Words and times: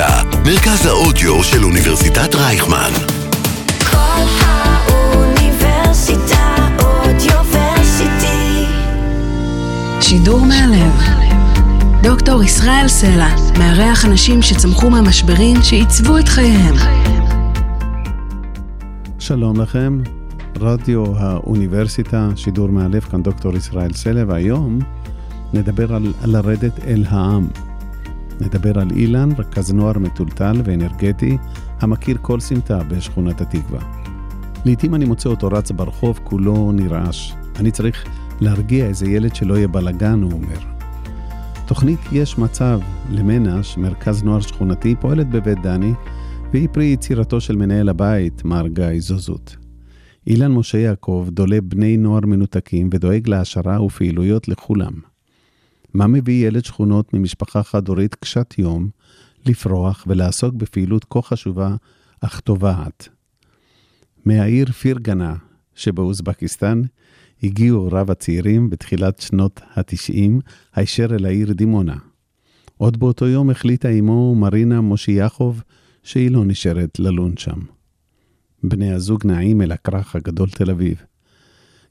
האוניברסיטה, 0.00 0.38
מרכז 0.44 0.86
האודיו 0.86 1.44
של 1.44 1.64
אוניברסיטת 1.64 2.34
רייכמן. 2.34 2.90
כל 3.90 4.24
האוניברסיטה 4.40 5.56
אודיוורסיטי. 6.78 8.64
שידור 10.00 10.40
מהלב. 10.40 10.92
דוקטור 12.02 12.42
ישראל 12.42 12.88
סלע 12.88 13.28
מארח 13.58 14.04
אנשים 14.04 14.42
שצמחו 14.42 14.90
מהמשברים 14.90 15.56
שעיצבו 15.62 16.18
את 16.18 16.28
חייהם. 16.28 16.74
שלום 19.18 19.60
לכם, 19.60 20.00
רדיו 20.60 21.04
האוניברסיטה, 21.16 22.28
שידור 22.36 22.68
מהלב, 22.68 23.00
כאן 23.00 23.22
דוקטור 23.22 23.56
ישראל 23.56 23.92
סלע, 23.92 24.24
והיום 24.28 24.78
נדבר 25.54 25.94
על, 25.94 26.12
על 26.22 26.30
לרדת 26.30 26.84
אל 26.86 27.04
העם. 27.08 27.48
נדבר 28.40 28.78
על 28.78 28.90
אילן, 28.90 29.28
רכז 29.38 29.72
נוער 29.72 29.98
מטולטל 29.98 30.60
ואנרגטי, 30.64 31.38
המכיר 31.80 32.16
כל 32.22 32.40
סמטה 32.40 32.78
בשכונת 32.84 33.40
התקווה. 33.40 33.80
לעתים 34.64 34.94
אני 34.94 35.04
מוצא 35.04 35.28
אותו 35.28 35.48
רץ 35.48 35.70
ברחוב, 35.70 36.20
כולו 36.24 36.72
נרעש. 36.72 37.32
אני 37.58 37.70
צריך 37.70 38.04
להרגיע 38.40 38.86
איזה 38.86 39.06
ילד 39.06 39.34
שלא 39.34 39.54
יהיה 39.54 39.68
בלאגן, 39.68 40.22
הוא 40.22 40.32
אומר. 40.32 40.58
תוכנית 41.66 42.00
יש 42.12 42.38
מצב 42.38 42.80
למנש, 43.10 43.76
מרכז 43.76 44.22
נוער 44.22 44.40
שכונתי, 44.40 44.94
פועלת 45.00 45.30
בבית 45.30 45.62
דני, 45.62 45.92
והיא 46.52 46.68
פרי 46.72 46.84
יצירתו 46.84 47.40
של 47.40 47.56
מנהל 47.56 47.88
הבית, 47.88 48.44
מר 48.44 48.68
גיא 48.68 48.84
זוזות. 48.98 49.56
אילן 50.26 50.52
משה 50.52 50.78
יעקב 50.78 51.26
דולה 51.30 51.60
בני 51.60 51.96
נוער 51.96 52.20
מנותקים 52.26 52.88
ודואג 52.92 53.28
להעשרה 53.28 53.82
ופעילויות 53.82 54.48
לכולם. 54.48 54.92
מה 55.98 56.06
מביא 56.06 56.46
ילד 56.46 56.64
שכונות 56.64 57.14
ממשפחה 57.14 57.62
חד-הורית 57.62 58.14
קשת 58.14 58.54
יום 58.58 58.88
לפרוח 59.46 60.04
ולעסוק 60.06 60.54
בפעילות 60.54 61.06
כה 61.10 61.22
חשובה 61.22 61.76
אך 62.20 62.40
טובעת? 62.40 63.08
מהעיר 64.24 64.66
פירגנה 64.66 65.36
שבאוזבקיסטן 65.74 66.82
הגיעו 67.42 67.78
הוריו 67.78 68.12
הצעירים 68.12 68.70
בתחילת 68.70 69.20
שנות 69.20 69.60
ה-90 69.76 70.40
הישר 70.74 71.14
אל 71.14 71.26
העיר 71.26 71.52
דימונה. 71.52 71.96
עוד 72.76 73.00
באותו 73.00 73.26
יום 73.26 73.50
החליטה 73.50 73.88
אמו 73.88 74.34
מרינה 74.34 74.80
מושיאחוב 74.80 75.62
שהיא 76.02 76.30
לא 76.30 76.44
נשארת 76.44 76.98
ללון 76.98 77.36
שם. 77.36 77.58
בני 78.62 78.92
הזוג 78.92 79.26
נעים 79.26 79.62
אל 79.62 79.72
הכרך 79.72 80.16
הגדול 80.16 80.48
תל 80.50 80.70
אביב. 80.70 81.02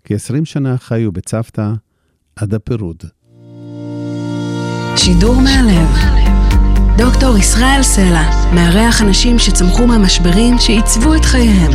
כ-20 0.03 0.45
שנה 0.45 0.77
חיו 0.77 1.11
בצוותא 1.11 1.73
עד 2.35 2.53
הפירוד. 2.53 3.03
שידור 4.97 5.35
מהלב. 5.35 5.89
דוקטור 6.97 7.37
ישראל 7.37 7.83
סלע 7.83 8.29
מארח 8.55 9.01
אנשים 9.01 9.39
שצמחו 9.39 9.87
מהמשברים 9.87 10.55
שעיצבו 10.59 11.15
את 11.15 11.25
חייהם. 11.25 11.71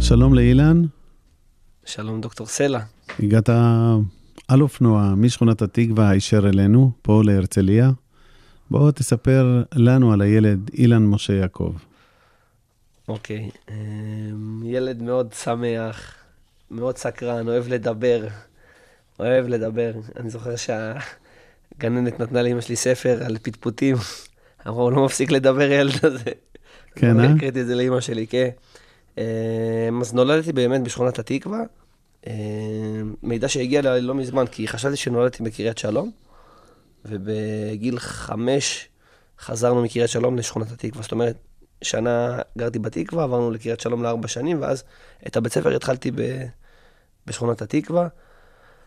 שלום 0.00 0.34
לאילן, 0.34 0.82
שלום 1.84 2.20
דוקטור 2.20 2.46
סלע. 2.46 2.80
הגעת 3.18 3.48
על 4.48 4.60
אופנוע 4.62 5.14
משכונת 5.16 5.62
התקווה 5.62 6.08
הישר 6.08 6.48
אלינו, 6.48 6.92
פה 7.02 7.22
להרצליה. 7.24 7.90
בוא 8.70 8.90
תספר 8.90 9.62
לנו 9.74 10.12
על 10.12 10.20
הילד 10.20 10.70
אילן 10.74 11.06
משה 11.06 11.32
יעקב. 11.32 11.72
אוקיי, 13.08 13.50
אמ, 13.70 14.62
ילד 14.64 15.02
מאוד 15.02 15.32
שמח, 15.32 16.14
מאוד 16.70 16.96
סקרן, 16.96 17.48
אוהב 17.48 17.68
לדבר. 17.68 18.26
אוהב 19.20 19.46
לדבר. 19.46 19.92
אני 20.16 20.30
זוכר 20.30 20.54
שהגננת 20.56 22.20
נתנה 22.20 22.42
לאמא 22.42 22.60
שלי 22.60 22.76
ספר 22.76 23.22
על 23.24 23.38
פטפוטים. 23.42 23.96
אמרו, 24.68 24.82
הוא 24.82 24.92
לא 24.92 25.04
מפסיק 25.04 25.30
לדבר 25.30 25.70
הילד 25.70 26.04
הזה. 26.04 26.30
כן, 26.94 27.20
אה? 27.20 27.24
הקראתי 27.24 27.60
את 27.60 27.66
זה 27.66 27.74
לאמא 27.74 28.00
שלי, 28.00 28.26
כן. 28.26 28.48
אמ, 29.18 29.22
אז 30.00 30.14
נולדתי 30.14 30.52
באמת 30.52 30.82
בשכונת 30.82 31.18
התקווה. 31.18 31.60
אמ, 32.26 32.32
מידע 33.22 33.48
שהגיע 33.48 33.80
אליי 33.80 34.00
לא 34.00 34.14
מזמן, 34.14 34.46
כי 34.46 34.68
חשבתי 34.68 34.96
שנולדתי 34.96 35.42
בקריית 35.42 35.78
שלום, 35.78 36.10
ובגיל 37.04 37.98
חמש 37.98 38.88
חזרנו 39.40 39.82
מקריית 39.82 40.10
שלום 40.10 40.36
לשכונת 40.36 40.72
התקווה. 40.72 41.02
זאת 41.02 41.12
אומרת, 41.12 41.36
שנה 41.82 42.38
גרתי 42.58 42.78
בתקווה, 42.78 43.24
עברנו 43.24 43.50
לקריית 43.50 43.80
שלום 43.80 44.02
לארבע 44.02 44.28
שנים, 44.28 44.62
ואז 44.62 44.84
את 45.26 45.36
הבית 45.36 45.52
ספר 45.52 45.76
התחלתי 45.76 46.10
ב... 46.10 46.44
בשכונת 47.26 47.62
התקווה. 47.62 48.08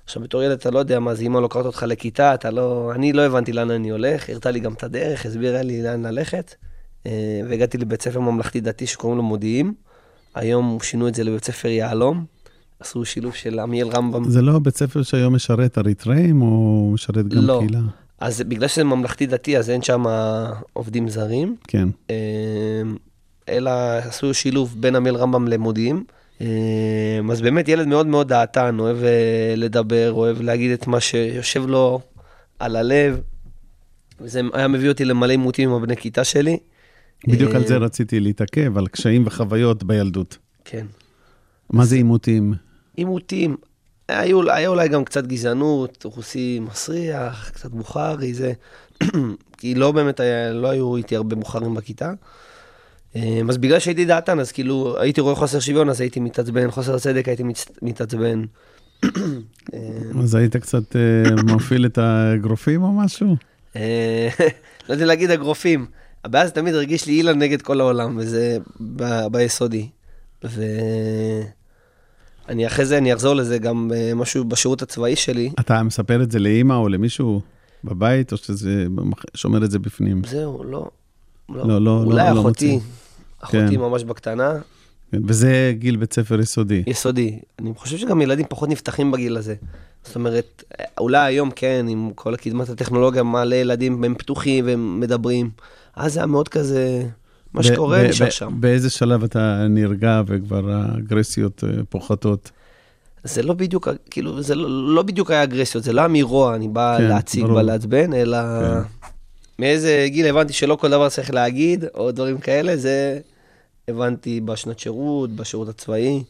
עכשיו, 0.06 0.24
בתור 0.24 0.44
ילד 0.44 0.52
אתה 0.52 0.72
לא 0.72 0.80
יודע 0.80 1.00
מה 1.00 1.16
זה, 1.16 1.24
אמא 1.24 1.40
לוקחת 1.40 1.66
אותך 1.66 1.86
לכיתה, 1.88 2.34
אתה 2.34 2.52
לא... 2.52 2.92
אני 2.96 3.14
לא 3.14 3.22
הבנתי 3.22 3.54
לאן 3.54 3.72
אני 3.72 3.90
הולך, 3.90 4.30
הראתה 4.30 4.52
לי 4.52 4.60
גם 4.60 4.74
את 4.74 4.84
הדרך, 4.84 5.26
הסבירה 5.26 5.62
לי 5.62 5.84
לאן 5.84 6.06
ללכת, 6.06 6.56
אה, 7.06 7.42
והגעתי 7.50 7.78
לבית 7.78 8.02
ספר 8.02 8.20
ממלכתי 8.20 8.62
דתי 8.62 8.88
שקוראים 8.88 9.18
לו 9.18 9.24
מודיעין. 9.24 9.74
היום 10.36 10.78
שינו 10.82 11.08
את 11.08 11.16
זה 11.16 11.24
לבית 11.24 11.46
ספר 11.46 11.68
יהלום, 11.68 12.26
עשו 12.80 13.06
שילוב 13.06 13.34
של 13.34 13.60
עמיאל 13.60 13.88
רמב"ם. 13.88 14.30
זה 14.30 14.42
לא 14.42 14.60
בית 14.60 14.78
ספר 14.78 15.04
שהיום 15.04 15.36
משרת 15.36 15.78
אריתראים, 15.78 16.42
או 16.42 16.92
משרת 16.94 17.28
גם 17.28 17.46
לא. 17.46 17.60
קהילה? 17.60 17.80
אז 18.20 18.42
בגלל 18.42 18.68
שזה 18.68 18.84
ממלכתי 18.84 19.26
דתי, 19.26 19.58
אז 19.58 19.70
אין 19.70 19.82
שם 19.82 20.04
עובדים 20.74 21.10
זרים, 21.10 21.56
כן. 21.68 21.90
אה, 22.10 22.16
אלא 23.50 23.72
עשו 23.98 24.34
שילוב 24.34 24.76
בין 24.80 24.96
עמיאל 24.96 25.16
רמב"ם 25.16 25.48
למודיעין. 25.48 26.04
אה, 26.42 27.20
אז 27.32 27.42
באמת 27.42 27.68
ילד 27.68 27.88
מאוד 27.88 28.08
מאוד 28.08 28.28
דעתן, 28.28 28.80
אוהב 28.80 29.04
אה, 29.04 29.54
לדבר, 29.58 30.12
אוהב 30.12 30.42
להגיד 30.42 30.72
את 30.72 30.88
מה 30.88 31.00
שיושב 31.00 31.68
לו 31.68 32.02
על 32.60 32.76
הלב. 32.76 33.22
וזה 34.22 34.42
היה 34.54 34.68
מביא 34.68 34.90
אותי 34.90 35.06
למלא 35.06 35.32
עימותים 35.32 35.70
עם 35.70 35.76
הבני 35.76 35.98
כיתה 35.98 36.24
שלי. 36.24 36.58
בדיוק 37.28 37.56
על 37.56 37.62
אה, 37.62 37.68
זה 37.68 37.78
רציתי 37.78 38.20
להתעכב, 38.20 38.78
על 38.78 38.88
קשיים 38.88 39.24
וחוויות 39.28 39.84
בילדות. 39.84 40.38
כן. 40.66 40.86
מה 41.70 41.86
זה 41.86 41.96
עימותים? 41.96 42.54
עימותים. 42.96 43.58
היו, 44.08 44.52
היה 44.52 44.68
אולי 44.68 44.88
גם 44.88 45.06
קצת 45.06 45.28
גזענות, 45.28 46.06
רוסי 46.06 46.60
מסריח, 46.60 47.50
קצת 47.50 47.72
בוכרי, 47.72 48.34
זה... 48.34 48.54
כי 49.58 49.76
לא 49.76 49.92
באמת 49.92 50.20
היה, 50.20 50.54
לא 50.54 50.70
היו 50.70 50.96
איתי 50.96 51.16
הרבה 51.16 51.36
בוכרים 51.36 51.74
בכיתה. 51.74 52.14
אה, 53.16 53.42
אז 53.50 53.58
בגלל 53.58 53.80
שהייתי 53.80 54.06
דעתן, 54.06 54.40
אז 54.40 54.52
כאילו 54.52 54.96
הייתי 55.00 55.22
רואה 55.22 55.36
חוסר 55.36 55.60
שוויון, 55.60 55.90
אז 55.90 56.02
הייתי 56.02 56.20
מתעצבן, 56.20 56.72
חוסר 56.72 57.00
צדק 57.00 57.28
הייתי 57.28 57.44
מתעצבן. 57.82 58.44
אה, 59.04 59.10
אז 60.24 60.36
היית 60.36 60.58
קצת 60.58 60.96
אה, 60.96 61.54
מפעיל 61.56 61.86
את 61.86 61.98
האגרופים 61.98 62.84
או 62.84 62.92
משהו? 62.92 63.36
לא 64.90 64.90
יודע 64.90 65.06
להגיד 65.06 65.32
אגרופים. 65.32 65.86
הבעיה 66.24 66.48
זה 66.48 66.52
תמיד 66.52 66.74
הרגיש 66.74 67.08
לי 67.08 67.14
אילן 67.14 67.40
נגד 67.40 67.62
כל 67.62 67.82
העולם, 67.82 68.18
וזה 68.18 68.58
ב- 68.96 69.28
ביסודי. 69.32 69.90
ואני 70.44 71.48
אחרי 72.68 72.86
זה, 72.86 72.98
אני 72.98 73.14
אחזור 73.14 73.36
לזה 73.36 73.58
גם 73.58 73.92
משהו 74.16 74.46
בשירות 74.46 74.82
הצבאי 74.82 75.16
שלי. 75.16 75.52
אתה 75.60 75.84
מספר 75.84 76.24
את 76.24 76.32
זה 76.32 76.40
לאימא 76.40 76.74
או 76.74 76.90
למישהו 76.90 77.42
בבית, 77.84 78.32
או 78.32 78.38
שזה 78.38 78.86
שומר 79.34 79.64
את 79.64 79.72
זה 79.72 79.80
בפנים? 79.80 80.22
זהו, 80.28 80.64
לא. 80.64 80.88
לא, 81.50 81.68
לא, 81.68 81.82
לא, 81.82 82.04
אולי 82.06 82.34
לא 82.34 82.40
אחותי, 82.40 82.74
מוצא. 82.74 82.86
אחותי 83.44 83.76
כן. 83.76 83.82
ממש 83.82 84.04
בקטנה, 84.04 84.54
כן, 85.12 85.22
וזה 85.28 85.74
גיל 85.78 85.96
בית 85.96 86.14
ספר 86.14 86.40
יסודי. 86.40 86.84
יסודי. 86.88 87.40
אני 87.60 87.72
חושב 87.76 87.98
שגם 87.98 88.22
ילדים 88.22 88.46
פחות 88.50 88.70
נפתחים 88.70 89.12
בגיל 89.12 89.38
הזה. 89.38 89.56
זאת 90.04 90.16
אומרת, 90.16 90.64
אולי 90.98 91.18
היום 91.18 91.52
כן, 91.52 91.86
עם 91.90 92.12
כל 92.16 92.34
הקדמת 92.34 92.70
הטכנולוגיה, 92.70 93.24
מלא 93.24 93.56
ילדים, 93.56 94.04
הם 94.04 94.16
פתוחים 94.16 94.66
והם 94.66 95.00
מדברים. 95.00 95.50
אז 95.96 96.14
זה 96.14 96.20
היה 96.20 96.28
מאוד 96.28 96.50
כזה, 96.50 97.04
מה 97.54 97.64
שקורה 97.64 98.04
נשאר 98.04 98.30
שם. 98.30 98.54
באיזה 98.60 98.90
שלב 98.90 99.24
אתה 99.24 99.68
נרגע 99.70 100.22
וכבר 100.28 100.72
האגרסיות 100.72 101.64
אה, 101.64 101.70
פוחתות? 101.90 102.52
זה 103.24 103.44
לא 103.44 103.54
בדיוק, 103.54 103.88
כאילו, 104.10 104.42
זה 104.42 104.56
לא, 104.56 104.96
לא 104.96 105.04
בדיוק 105.04 105.32
היה 105.32 105.44
אגרסיות, 105.44 105.84
זה 105.84 105.94
לא 105.94 106.02
היה 106.02 106.08
מרוע, 106.08 106.56
אני 106.56 106.68
בא 106.68 106.96
כן, 106.98 107.04
להציג, 107.04 107.44
ברור. 107.44 107.56
בא 107.56 107.62
לעצבן, 107.62 108.14
אלא 108.14 108.38
כן. 108.38 109.10
מאיזה 109.60 110.06
גיל 110.08 110.26
הבנתי 110.26 110.54
שלא 110.54 110.76
כל 110.76 110.90
דבר 110.90 111.10
צריך 111.10 111.34
להגיד, 111.34 111.86
או 111.96 112.12
דברים 112.12 112.38
כאלה, 112.38 112.78
זה 112.78 113.20
הבנתי 113.88 114.42
בשנת 114.42 114.80
שירות, 114.80 115.32
בשירות 115.36 115.70
הצבאי. 115.70 116.24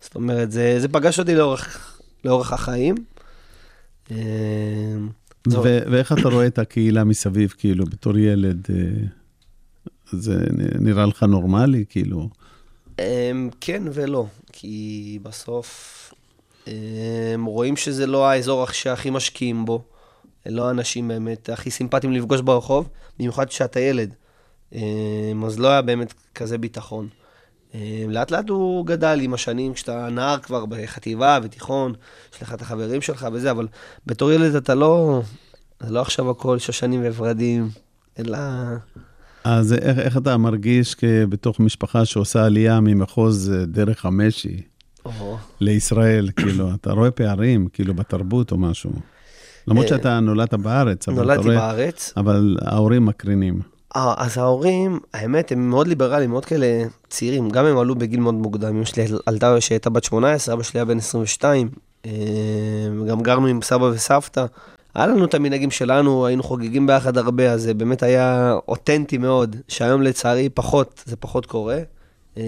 זאת 0.00 0.14
אומרת, 0.14 0.52
זה, 0.52 0.80
זה 0.80 0.88
פגש 0.88 1.18
אותי 1.18 1.34
לאורך, 1.34 2.00
לאורך 2.24 2.52
החיים. 2.52 2.94
זהו. 4.08 5.62
ו- 5.64 5.80
ואיך 5.90 6.12
אתה 6.12 6.28
רואה 6.28 6.46
את 6.46 6.58
הקהילה 6.58 7.04
מסביב, 7.04 7.54
כאילו, 7.58 7.84
בתור 7.84 8.18
ילד? 8.18 8.66
אה, 8.70 9.06
זה 10.12 10.36
נראה 10.80 11.06
לך 11.06 11.22
נורמלי, 11.22 11.84
כאילו? 11.88 12.28
אמ, 12.98 13.50
כן 13.60 13.82
ולא, 13.92 14.26
כי 14.52 15.18
בסוף 15.22 15.94
אמ, 16.66 17.44
רואים 17.44 17.76
שזה 17.76 18.06
לא 18.06 18.26
האזור 18.26 18.66
שהכי 18.72 19.10
משקיעים 19.10 19.64
בו, 19.64 19.82
לא 20.46 20.68
האנשים 20.68 21.08
באמת 21.08 21.48
הכי 21.48 21.70
סימפטיים 21.70 22.12
לפגוש 22.12 22.40
ברחוב, 22.40 22.88
במיוחד 23.18 23.48
כשאתה 23.48 23.80
ילד. 23.80 24.14
אמ, 24.72 25.44
אז 25.46 25.58
לא 25.58 25.68
היה 25.68 25.82
באמת 25.82 26.14
כזה 26.34 26.58
ביטחון. 26.58 27.08
אמ, 27.74 27.80
לאט 28.10 28.30
לאט 28.30 28.48
הוא 28.48 28.86
גדל 28.86 29.18
עם 29.22 29.34
השנים, 29.34 29.72
כשאתה 29.72 30.08
נער 30.10 30.38
כבר 30.38 30.66
בחטיבה 30.66 31.38
ותיכון, 31.42 31.92
יש 32.34 32.42
לך 32.42 32.54
את 32.54 32.62
החברים 32.62 33.00
שלך 33.00 33.28
וזה, 33.32 33.50
אבל 33.50 33.66
בתור 34.06 34.32
ילד 34.32 34.54
אתה 34.54 34.74
לא, 34.74 35.22
זה 35.80 35.92
לא 35.92 36.00
עכשיו 36.00 36.30
הכל 36.30 36.58
שושנים 36.58 37.02
וורדים, 37.06 37.68
לה... 38.18 38.76
אז 39.44 39.72
איך, 39.72 39.98
איך 39.98 40.16
אתה 40.16 40.36
מרגיש 40.36 40.96
בתוך 41.28 41.60
משפחה 41.60 42.04
שעושה 42.04 42.44
עלייה 42.44 42.80
ממחוז 42.80 43.52
אה, 43.52 43.66
דרך 43.66 44.04
המשי 44.04 44.62
או, 45.04 45.36
לישראל? 45.60 46.30
כאילו, 46.36 46.74
אתה 46.74 46.92
רואה 46.92 47.10
פערים, 47.10 47.68
כאילו, 47.72 47.94
בתרבות 47.94 48.52
או 48.52 48.58
משהו? 48.58 48.90
למרות 49.68 49.84
אה, 49.84 49.88
שאתה 49.88 50.20
נולדת 50.20 50.54
בארץ, 50.54 51.08
אבל 51.08 51.16
אתה 51.16 51.24
נולדתי 51.24 51.48
רואה... 51.48 51.58
בארץ. 51.58 52.12
אבל 52.16 52.56
ההורים 52.62 53.06
מקרינים. 53.06 53.60
אה, 53.96 54.14
אז 54.16 54.38
ההורים, 54.38 55.00
האמת, 55.14 55.52
הם 55.52 55.70
מאוד 55.70 55.88
ליברליים, 55.88 56.30
מאוד 56.30 56.44
כאלה 56.44 56.84
צעירים. 57.08 57.50
גם 57.50 57.64
הם 57.64 57.78
עלו 57.78 57.94
בגיל 57.94 58.20
מאוד 58.20 58.34
מוקדם. 58.34 58.76
אמא 58.76 58.84
שלי 58.84 59.04
עלתה 59.26 59.54
כשהייתה 59.58 59.90
בת 59.90 60.04
18, 60.04 60.54
אבא 60.54 60.62
שלי 60.62 60.80
היה 60.80 60.84
בן 60.84 60.98
22. 60.98 61.68
אה, 62.06 62.10
גם 63.08 63.20
גרנו 63.20 63.46
עם 63.46 63.62
סבא 63.62 63.84
וסבתא. 63.84 64.46
היה 64.94 65.06
לנו 65.06 65.24
את 65.24 65.34
המנהגים 65.34 65.70
שלנו, 65.70 66.26
היינו 66.26 66.42
חוגגים 66.42 66.86
ביחד 66.86 67.18
הרבה, 67.18 67.52
אז 67.52 67.62
זה 67.62 67.74
באמת 67.74 68.02
היה 68.02 68.56
אותנטי 68.68 69.18
מאוד, 69.18 69.56
שהיום 69.68 70.02
לצערי 70.02 70.48
פחות, 70.48 71.02
זה 71.06 71.16
פחות 71.16 71.46
קורה. 71.46 71.78
אה, 72.36 72.42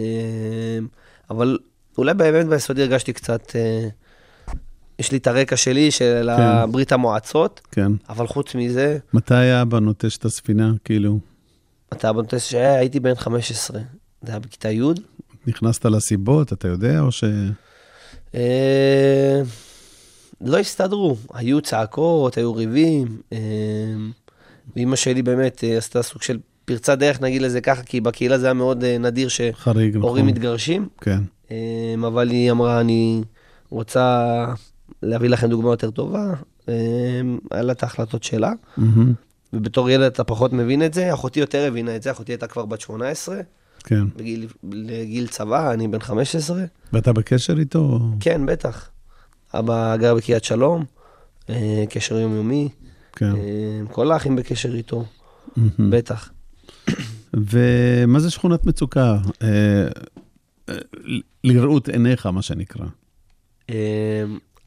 אבל 1.30 1.58
אולי 1.98 2.14
באמת 2.14 2.46
ביסודי 2.46 2.82
הרגשתי 2.82 3.12
קצת, 3.12 3.52
יש 4.98 5.12
לי 5.12 5.18
את 5.18 5.26
הרקע 5.26 5.56
שלי 5.56 5.90
של 5.90 6.30
כן. 6.36 6.72
ברית 6.72 6.92
המועצות, 6.92 7.60
כן. 7.70 7.92
אבל 8.08 8.26
חוץ 8.26 8.54
מזה, 8.54 8.98
מתי 9.14 9.62
אבא 9.62 9.78
נוטש 9.78 10.16
את 10.16 10.24
הספינה? 10.24 10.72
כאילו, 10.84 11.18
אתה 11.92 12.12
בנוטס 12.12 12.44
שהייתי 12.44 13.00
בן 13.00 13.14
15, 13.14 13.80
זה 14.22 14.32
היה 14.32 14.38
בכיתה 14.38 14.70
י'. 14.70 14.82
נכנסת 15.46 15.84
לסיבות, 15.84 16.52
אתה 16.52 16.68
יודע, 16.68 17.00
או 17.00 17.12
ש... 17.12 17.24
אה, 18.34 19.42
לא 20.40 20.58
הסתדרו, 20.58 21.16
היו 21.34 21.60
צעקות, 21.60 22.38
היו 22.38 22.54
ריבים. 22.54 23.20
אה, 23.32 23.38
ואימא 24.76 24.96
שלי 24.96 25.22
באמת 25.22 25.64
אה, 25.64 25.78
עשתה 25.78 26.02
סוג 26.02 26.22
של 26.22 26.38
פרצת 26.64 26.98
דרך, 26.98 27.20
נגיד 27.20 27.42
לזה 27.42 27.60
ככה, 27.60 27.82
כי 27.82 28.00
בקהילה 28.00 28.38
זה 28.38 28.46
היה 28.46 28.54
מאוד 28.54 28.84
אה, 28.84 28.98
נדיר 28.98 29.28
חריג, 29.52 29.90
נכון. 29.90 30.02
שהורים 30.02 30.26
מתגרשים. 30.26 30.88
כן. 31.00 31.20
אה, 31.50 31.94
אבל 32.06 32.30
היא 32.30 32.50
אמרה, 32.50 32.80
אני 32.80 33.22
רוצה 33.70 34.46
להביא 35.02 35.28
לכם 35.28 35.48
דוגמה 35.48 35.70
יותר 35.70 35.90
טובה. 35.90 36.34
אה, 36.68 36.74
היה 37.50 37.62
לה 37.62 37.72
את 37.72 37.82
ההחלטות 37.82 38.22
שלה. 38.22 38.52
מהמם. 38.76 39.12
ובתור 39.52 39.90
ילד 39.90 40.12
אתה 40.12 40.24
פחות 40.24 40.52
מבין 40.52 40.82
את 40.82 40.94
זה, 40.94 41.14
אחותי 41.14 41.40
יותר 41.40 41.68
הבינה 41.68 41.96
את 41.96 42.02
זה, 42.02 42.10
אחותי 42.10 42.32
הייתה 42.32 42.46
כבר 42.46 42.64
בת 42.64 42.80
18, 42.80 43.40
כן. 43.84 44.04
בגיל, 44.16 44.46
לגיל 44.72 45.26
צבא, 45.26 45.72
אני 45.72 45.88
בן 45.88 46.00
15. 46.00 46.64
ואתה 46.92 47.12
בקשר 47.12 47.58
איתו? 47.58 48.00
כן, 48.20 48.46
בטח. 48.46 48.90
אבא 49.54 49.96
גר 49.96 50.14
בקריית 50.14 50.44
שלום, 50.44 50.84
אה, 51.50 51.84
קשר 51.90 52.18
יומיומי, 52.18 52.68
כן. 53.12 53.36
אה, 53.36 53.80
כל 53.92 54.12
האחים 54.12 54.36
בקשר 54.36 54.74
איתו. 54.74 55.04
בטח. 55.90 56.30
ומה 57.34 58.20
זה 58.20 58.30
שכונת 58.30 58.66
מצוקה? 58.66 59.18
אה, 59.42 59.88
לראות 61.44 61.88
עיניך, 61.88 62.26
מה 62.26 62.42
שנקרא. 62.42 62.86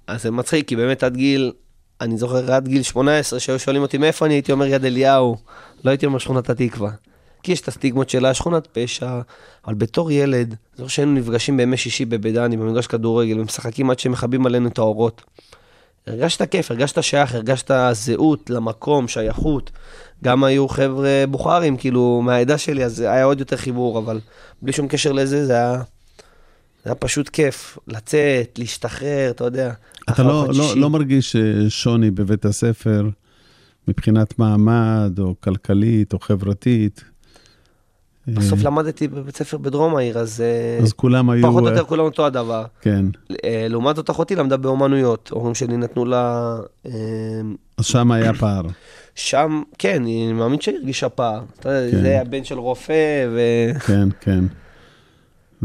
אז 0.07 0.23
זה 0.23 0.31
מצחיק, 0.31 0.67
כי 0.67 0.75
באמת 0.75 1.03
עד 1.03 1.15
גיל, 1.17 1.51
אני 2.01 2.17
זוכר 2.17 2.53
עד 2.53 2.67
גיל 2.67 2.83
18, 2.83 3.39
שהיו 3.39 3.59
שואלים 3.59 3.81
אותי 3.81 3.97
מאיפה 3.97 4.25
אני 4.25 4.33
הייתי 4.33 4.51
אומר 4.51 4.65
יד 4.65 4.85
אליהו, 4.85 5.37
לא 5.83 5.89
הייתי 5.89 6.05
אומר 6.05 6.19
שכונת 6.19 6.49
התקווה. 6.49 6.91
כי 7.43 7.51
יש 7.51 7.61
את 7.61 7.67
הסטיגמות 7.67 8.09
שלה, 8.09 8.33
שכונת 8.33 8.67
פשע, 8.71 9.21
אבל 9.67 9.73
בתור 9.73 10.11
ילד, 10.11 10.55
זוכר 10.75 10.87
שהיינו 10.87 11.13
נפגשים 11.13 11.57
בימי 11.57 11.77
שישי 11.77 12.05
בבידני, 12.05 12.57
במגרש 12.57 12.87
כדורגל, 12.87 13.39
ומשחקים 13.39 13.89
עד 13.89 13.99
שמכבים 13.99 14.45
עלינו 14.45 14.67
את 14.67 14.77
האורות. 14.77 15.21
הרגשת 16.07 16.51
כיף, 16.51 16.71
הרגשת 16.71 17.03
שייך, 17.03 17.35
הרגשת 17.35 17.71
זהות 17.91 18.49
למקום, 18.49 19.07
שייכות. 19.07 19.71
גם 20.23 20.43
היו 20.43 20.67
חבר'ה 20.67 21.23
בוכרים, 21.29 21.77
כאילו, 21.77 22.21
מהעדה 22.23 22.57
שלי, 22.57 22.85
אז 22.85 22.99
היה 22.99 23.23
עוד 23.23 23.39
יותר 23.39 23.57
חיבור, 23.57 23.99
אבל 23.99 24.19
בלי 24.61 24.73
שום 24.73 24.87
קשר 24.87 25.11
לזה, 25.11 25.45
זה 25.45 25.53
היה, 25.53 25.81
זה 26.83 26.89
היה 26.89 26.95
פשוט 26.95 27.29
כיף. 27.29 27.77
לצאת, 27.87 28.59
להשתחרר, 28.59 29.29
אתה 29.29 29.43
יודע. 29.43 29.73
אתה 30.09 30.23
לא. 30.23 30.47
לא, 30.53 30.75
לא 30.75 30.89
מרגיש 30.89 31.35
אה, 31.35 31.69
שוני 31.69 32.11
בבית 32.11 32.45
הספר 32.45 33.09
מבחינת 33.87 34.39
מעמד, 34.39 35.19
או 35.19 35.35
כלכלית, 35.39 36.13
או 36.13 36.19
חברתית? 36.19 37.03
בסוף 38.27 38.59
אה, 38.59 38.63
למדתי 38.63 39.07
בבית 39.07 39.37
ספר 39.37 39.57
בדרום 39.57 39.95
העיר, 39.95 40.19
אז, 40.19 40.41
אה, 40.41 40.83
אז 40.83 40.93
כולם 40.93 41.29
היו... 41.29 41.47
פחות 41.47 41.63
או 41.63 41.69
יותר 41.69 41.83
כולם 41.83 42.03
אותו 42.03 42.25
הדבר. 42.25 42.65
כן. 42.81 43.05
לעומת 43.69 43.95
זאת 43.95 44.09
אחותי 44.09 44.35
למדה 44.35 44.57
באומנויות, 44.57 45.29
ההורים 45.31 45.55
שלי 45.55 45.77
נתנו 45.77 46.05
לה... 46.05 46.55
אז 47.77 47.85
שם 47.85 48.11
היה 48.11 48.33
פער. 48.33 48.63
שם, 49.15 49.61
כן, 49.77 50.01
אני 50.01 50.33
מאמין 50.33 50.61
שהיא 50.61 50.75
הרגישה 50.75 51.09
פער. 51.09 51.41
כן. 51.61 52.01
זה 52.01 52.21
הבן 52.21 52.43
של 52.43 52.59
רופא, 52.59 53.27
ו... 53.31 53.39
כן, 53.79 54.09
כן. 54.21 54.43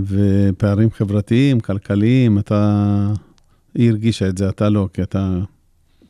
ופערים 0.07 0.91
חברתיים, 0.91 1.61
כלכליים, 1.61 2.39
אתה... 2.39 3.13
היא 3.75 3.91
הרגישה 3.91 4.29
את 4.29 4.39
זה, 4.39 4.49
אתה 4.49 4.69
לא, 4.69 4.89
כי 4.93 5.03
אתה... 5.03 5.39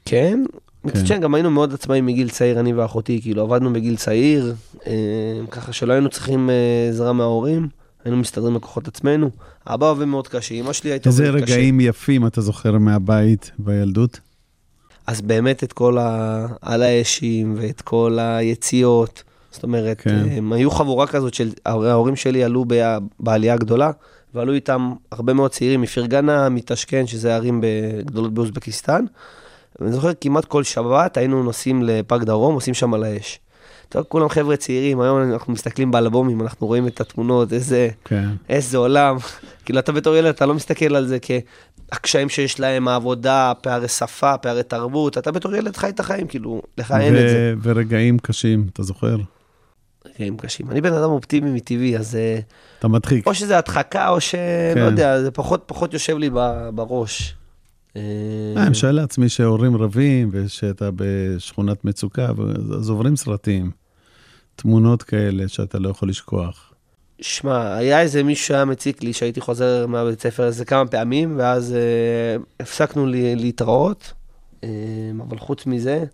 כן. 0.05 0.44
מצד 0.85 1.06
שני, 1.06 1.19
גם 1.19 1.35
היינו 1.35 1.50
מאוד 1.50 1.75
עצמאים 1.75 2.06
מגיל 2.06 2.29
צעיר, 2.29 2.61
אני 2.61 2.73
ואחותי, 2.73 3.20
כאילו 3.23 3.43
עבדנו 3.43 3.73
בגיל 3.73 3.96
צעיר, 3.96 4.55
אה, 4.87 4.93
ככה 5.50 5.73
שלא 5.73 5.93
היינו 5.93 6.08
צריכים 6.08 6.50
אה, 6.50 6.88
עזרה 6.90 7.12
מההורים, 7.12 7.69
היינו 8.05 8.17
מסתדרים 8.17 8.55
בכוחות 8.55 8.88
עצמנו. 8.88 9.31
אבא 9.67 9.91
עובד 9.91 10.05
מאוד 10.05 10.29
קשה, 10.29 10.55
אמא 10.55 10.73
שלי 10.73 10.91
הייתה 10.91 11.08
איזה 11.08 11.29
עובדת 11.29 11.44
קשה. 11.44 11.55
רגעים 11.55 11.81
יפים 11.81 12.26
אתה 12.26 12.41
זוכר 12.41 12.79
מהבית 12.79 13.50
בילדות? 13.58 14.20
אז 15.06 15.20
באמת 15.20 15.64
את 15.64 15.73
כל 15.73 15.99
ה... 15.99 16.46
על 16.62 16.82
האשים 16.82 17.55
ואת 17.58 17.81
כל 17.81 18.19
היציאות. 18.20 19.23
זאת 19.50 19.62
אומרת, 19.62 20.00
כן. 20.00 20.24
הם 20.30 20.52
היו 20.52 20.70
חבורה 20.70 21.06
כזאת 21.06 21.34
של, 21.34 21.50
ההורים 21.66 22.16
שלי 22.16 22.44
עלו 22.44 22.64
ב... 22.68 22.96
בעלייה 23.20 23.54
הגדולה, 23.54 23.90
ועלו 24.34 24.52
איתם 24.52 24.92
הרבה 25.12 25.32
מאוד 25.32 25.50
צעירים 25.50 25.80
מפרגנה, 25.80 26.48
מטשקן, 26.48 27.06
שזה 27.06 27.34
ערים 27.34 27.62
גדולות 28.04 28.34
באוזבקיסטן. 28.34 29.04
ואני 29.80 29.92
זוכר 29.92 30.10
כמעט 30.20 30.44
כל 30.44 30.62
שבת 30.62 31.16
היינו 31.16 31.42
נוסעים 31.42 31.82
לפארק 31.82 32.22
דרום, 32.22 32.54
עושים 32.54 32.74
שם 32.74 32.94
על 32.94 33.04
האש. 33.04 33.40
טוב, 33.88 34.04
כולם 34.08 34.28
חבר'ה 34.28 34.56
צעירים, 34.56 35.00
היום 35.00 35.32
אנחנו 35.32 35.52
מסתכלים 35.52 35.90
באלבומים, 35.90 36.40
אנחנו 36.40 36.66
רואים 36.66 36.86
את 36.86 37.00
התמונות, 37.00 37.52
איזה, 37.52 37.88
כן. 38.04 38.28
איזה 38.48 38.78
עולם. 38.78 39.16
כאילו, 39.64 39.78
אתה 39.78 39.92
בתור 39.92 40.16
ילד, 40.16 40.34
אתה 40.34 40.46
לא 40.46 40.54
מסתכל 40.54 40.96
על 40.96 41.06
זה 41.06 41.18
כקשיים 41.20 42.28
שיש 42.28 42.60
להם, 42.60 42.88
העבודה, 42.88 43.52
פערי 43.62 43.88
שפה, 43.88 44.38
פערי 44.38 44.62
תרבות, 44.62 45.19
אתה 45.19 45.32
בתור 45.32 45.55
ילד 45.55 45.76
חי 45.76 45.88
את 45.88 46.00
החיים, 46.00 46.26
כאילו, 46.26 46.62
לך 46.78 46.93
אין 46.93 47.14
את 47.14 47.28
זה. 47.28 47.55
ורגעים 47.62 48.19
קשים, 48.19 48.67
אתה 48.72 48.82
זוכר? 48.82 49.17
רגעים 50.19 50.37
קשים. 50.37 50.70
אני 50.70 50.81
בן 50.81 50.93
אדם 50.93 51.10
אופטימי 51.10 51.51
מטבעי, 51.51 51.96
אז 51.96 52.17
אה, 52.17 52.39
אתה 52.79 52.89
מדחיק. 52.89 53.27
או 53.27 53.34
שזה 53.34 53.58
הדחקה, 53.58 54.08
או 54.08 54.20
ש... 54.20 54.34
כן. 54.75 54.81
לא 54.81 54.84
יודע, 54.84 55.22
זה 55.22 55.31
פחות, 55.31 55.63
פחות 55.67 55.93
יושב 55.93 56.19
לי 56.19 56.31
בראש. 56.75 57.34
אה, 57.96 58.03
אה, 58.56 58.63
אני 58.63 58.70
משער 58.70 58.93
לעצמי 58.93 59.29
שהורים 59.29 59.77
רבים 59.77 60.29
ושאתה 60.32 60.91
בשכונת 60.96 61.84
מצוקה, 61.84 62.29
אז 62.79 62.91
עוברים 62.91 63.17
סרטים, 63.17 63.70
תמונות 64.56 65.03
כאלה 65.03 65.48
שאתה 65.48 65.79
לא 65.79 65.89
יכול 65.89 66.08
לשכוח. 66.08 66.72
שמע, 67.20 67.77
היה 67.77 68.01
איזה 68.01 68.22
מישהו 68.22 68.46
שהיה 68.46 68.65
מציק 68.65 69.03
לי 69.03 69.13
שהייתי 69.13 69.41
חוזר 69.41 69.87
מהבית 69.87 70.20
ספר 70.20 70.46
איזה 70.46 70.65
כמה 70.65 70.87
פעמים, 70.87 71.34
ואז 71.39 71.72
אה, 71.75 72.37
הפסקנו 72.60 73.06
לי, 73.06 73.37
להתראות, 73.37 74.13
אה, 74.65 74.69
אבל 75.29 75.39
חוץ 75.39 75.67
מזה, 75.67 76.05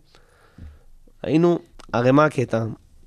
היינו, 1.23 1.59
הרי 1.93 2.11
מה 2.11 2.25
הקטע? 2.25 2.65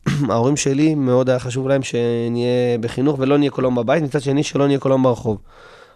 ההורים 0.29 0.55
שלי, 0.57 0.95
מאוד 0.95 1.29
היה 1.29 1.39
חשוב 1.39 1.67
להם 1.67 1.83
שנהיה 1.83 2.77
בחינוך 2.81 3.15
ולא 3.19 3.37
נהיה 3.37 3.51
כל 3.51 3.63
היום 3.63 3.75
בבית, 3.75 4.03
מצד 4.03 4.21
שני 4.21 4.43
שלא 4.43 4.67
נהיה 4.67 4.79
כל 4.79 4.91
היום 4.91 5.03
ברחוב. 5.03 5.37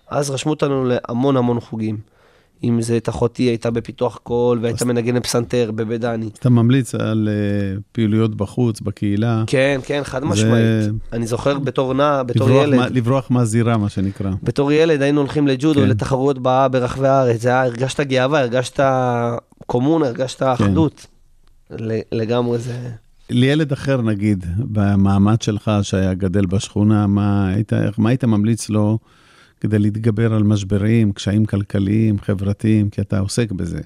אז 0.09 0.29
רשמו 0.29 0.49
אותנו 0.51 0.85
להמון 0.85 1.37
המון 1.37 1.59
חוגים. 1.59 1.97
אם 2.63 2.81
זה 2.81 2.97
את 2.97 3.09
אחותי 3.09 3.43
הייתה 3.43 3.71
בפיתוח 3.71 4.19
קול 4.23 4.59
והייתה 4.61 4.85
מנגנת 4.85 5.23
פסנתר 5.23 5.71
בבית 5.75 6.01
דני. 6.01 6.29
אתה 6.39 6.49
ממליץ 6.49 6.95
על 6.95 7.29
אה, 7.31 7.77
פעילויות 7.91 8.35
בחוץ, 8.35 8.81
בקהילה. 8.81 9.43
כן, 9.47 9.79
כן, 9.85 10.01
חד 10.03 10.19
זה- 10.19 10.25
משמעית. 10.25 10.65
אני 11.13 11.27
זוכר 11.27 11.59
בתור 11.59 11.93
נער, 11.93 12.23
בתור 12.23 12.47
לברוח 12.49 12.63
ילד. 12.63 12.75
מה- 12.75 12.87
לברוח 12.89 13.31
מהזירה, 13.31 13.77
מה 13.77 13.89
שנקרא. 13.89 14.29
בתור 14.43 14.71
ילד 14.71 15.01
היינו 15.01 15.21
הולכים 15.21 15.47
לג'ודו, 15.47 15.81
כן. 15.81 15.87
לתחרויות 15.89 16.37
ב- 16.41 16.67
ברחבי 16.71 17.07
הארץ, 17.07 17.41
זה 17.41 17.49
היה, 17.49 17.63
הרגשת 17.63 17.99
גאווה, 17.99 18.39
הרגשת 18.39 18.79
קומונה, 19.67 20.05
הרגשת 20.07 20.41
אחדות. 20.43 21.05
ל- 21.71 21.99
לגמרי 22.11 22.57
זה... 22.57 22.73
לילד 23.31 23.71
אחר, 23.71 24.01
נגיד, 24.01 24.45
במעמד 24.57 25.41
שלך, 25.41 25.71
שהיה 25.81 26.13
גדל 26.13 26.45
בשכונה, 26.45 27.07
מה 27.07 27.47
היית, 27.47 27.73
מה 27.97 28.09
היית 28.09 28.23
ממליץ 28.23 28.69
לו 28.69 28.99
כדי 29.61 29.79
להתגבר 29.79 30.33
על 30.33 30.43
משברים, 30.43 31.11
קשיים 31.11 31.45
כלכליים, 31.45 32.19
חברתיים, 32.19 32.89
כי 32.89 33.01
אתה 33.01 33.19
עוסק 33.19 33.51
בזה. 33.51 33.79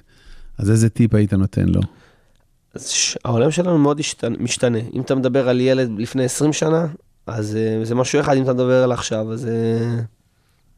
אז 0.58 0.72
איזה 0.72 0.90
טיפ 0.90 1.14
היית 1.14 1.34
נותן 1.34 1.66
לו? 1.68 1.82
אז 2.74 2.88
ש- 2.90 3.18
העולם 3.26 3.52
שלנו 3.52 3.78
מאוד 3.78 4.00
השתנה, 4.00 4.38
משתנה. 4.40 4.80
אם 4.94 5.02
אתה 5.02 5.16
מדבר 5.16 5.50
על 5.50 5.62
ילד 5.62 5.90
לפני 5.98 6.24
20 6.24 6.54
שנה, 6.54 6.88
אז 7.28 7.56
אה, 7.56 7.86
זה 7.86 7.96
משהו 7.96 8.20
אחד, 8.20 8.36
אם 8.38 8.44
אתה 8.44 8.54
מדבר 8.54 8.84
על 8.84 8.92
עכשיו, 8.92 9.34
אז 9.34 9.48
אה, 9.48 10.02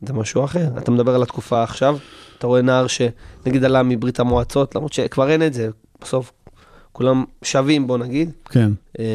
זה 0.02 0.14
משהו 0.14 0.44
אחר. 0.46 0.68
אתה 0.78 0.92
מדבר 0.92 1.16
על 1.16 1.24
התקופה 1.24 1.64
עכשיו, 1.64 1.98
אתה 2.38 2.48
רואה 2.48 2.62
נער 2.62 2.86
שנגיד 2.88 3.64
עלה 3.64 3.84
מברית 3.84 4.20
המועצות, 4.20 4.76
למרות 4.76 4.94
שכבר 4.94 5.30
אין 5.30 5.44
את 5.44 5.54
זה, 5.54 5.70
בסוף 6.02 6.32
כולם 6.98 7.24
שווים, 7.44 7.88
בוא 7.88 7.98
נגיד. 7.98 8.32
כן. 8.50 8.72
אה, 9.00 9.06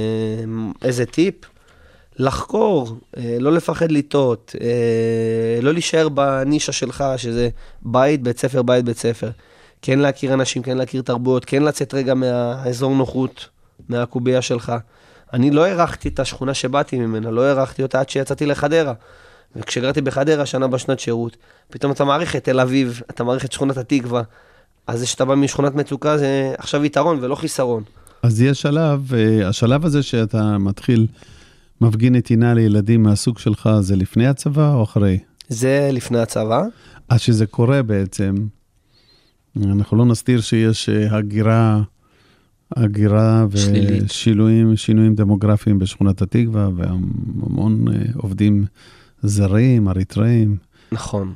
איזה 0.82 1.06
טיפ? 1.06 1.34
לחקור, 2.16 2.96
אה, 3.16 3.36
לא 3.40 3.52
לפחד 3.52 3.92
לטעות, 3.92 4.56
אה, 4.60 5.60
לא 5.62 5.72
להישאר 5.72 6.08
בנישה 6.08 6.72
שלך, 6.72 7.04
שזה 7.16 7.48
בית, 7.82 8.22
בית 8.22 8.38
ספר, 8.38 8.62
בית, 8.62 8.84
בית 8.84 8.98
ספר. 8.98 9.30
כן 9.82 9.98
להכיר 9.98 10.34
אנשים, 10.34 10.62
כן 10.62 10.78
להכיר 10.78 11.02
תרבויות, 11.02 11.44
כן 11.44 11.62
לצאת 11.62 11.94
רגע 11.94 12.14
מהאזור 12.14 12.94
נוחות, 12.94 13.48
מהקובייה 13.88 14.42
שלך. 14.42 14.72
אני 15.32 15.50
לא 15.50 15.64
הערכתי 15.64 16.08
את 16.08 16.20
השכונה 16.20 16.54
שבאתי 16.54 16.98
ממנה, 16.98 17.30
לא 17.30 17.42
הערכתי 17.42 17.82
אותה 17.82 18.00
עד 18.00 18.08
שיצאתי 18.08 18.46
לחדרה. 18.46 18.92
וכשגרתי 19.56 20.00
בחדרה, 20.00 20.46
שנה 20.46 20.66
בשנת 20.66 21.00
שירות, 21.00 21.36
פתאום 21.70 21.92
אתה 21.92 22.04
מעריך 22.04 22.36
את 22.36 22.44
תל 22.44 22.60
אביב, 22.60 23.02
אתה 23.10 23.24
מעריך 23.24 23.44
את 23.44 23.52
שכונת 23.52 23.76
התקווה. 23.76 24.22
אז 24.86 25.00
זה 25.00 25.06
שאתה 25.06 25.24
בא 25.24 25.34
משכונת 25.34 25.74
מצוקה 25.74 26.18
זה 26.18 26.54
עכשיו 26.58 26.84
יתרון 26.84 27.18
ולא 27.20 27.34
חיסרון. 27.34 27.82
אז 28.22 28.40
יש 28.40 28.62
שלב, 28.62 29.14
אה, 29.14 29.48
השלב 29.48 29.84
הזה 29.84 30.02
שאתה 30.02 30.58
מתחיל, 30.58 31.06
מפגין 31.80 32.14
נתינה 32.14 32.54
לילדים 32.54 33.02
מהסוג 33.02 33.38
שלך, 33.38 33.70
זה 33.80 33.96
לפני 33.96 34.26
הצבא 34.26 34.74
או 34.74 34.82
אחרי? 34.82 35.18
זה 35.48 35.90
לפני 35.92 36.18
הצבא. 36.18 36.62
אז 37.08 37.20
שזה 37.20 37.46
קורה 37.46 37.82
בעצם, 37.82 38.34
אנחנו 39.56 39.96
לא 39.96 40.04
נסתיר 40.04 40.40
שיש 40.40 40.88
אה, 40.88 41.16
הגירה, 41.16 41.82
הגירה. 42.76 43.46
ושינויים 43.50 44.76
שינויים 44.76 45.14
דמוגרפיים 45.14 45.78
בשכונת 45.78 46.22
התקווה, 46.22 46.68
והמון 46.76 47.88
אה, 47.88 47.94
עובדים 48.16 48.64
זרים, 49.22 49.88
אריתראים. 49.88 50.56
נכון. 50.92 51.34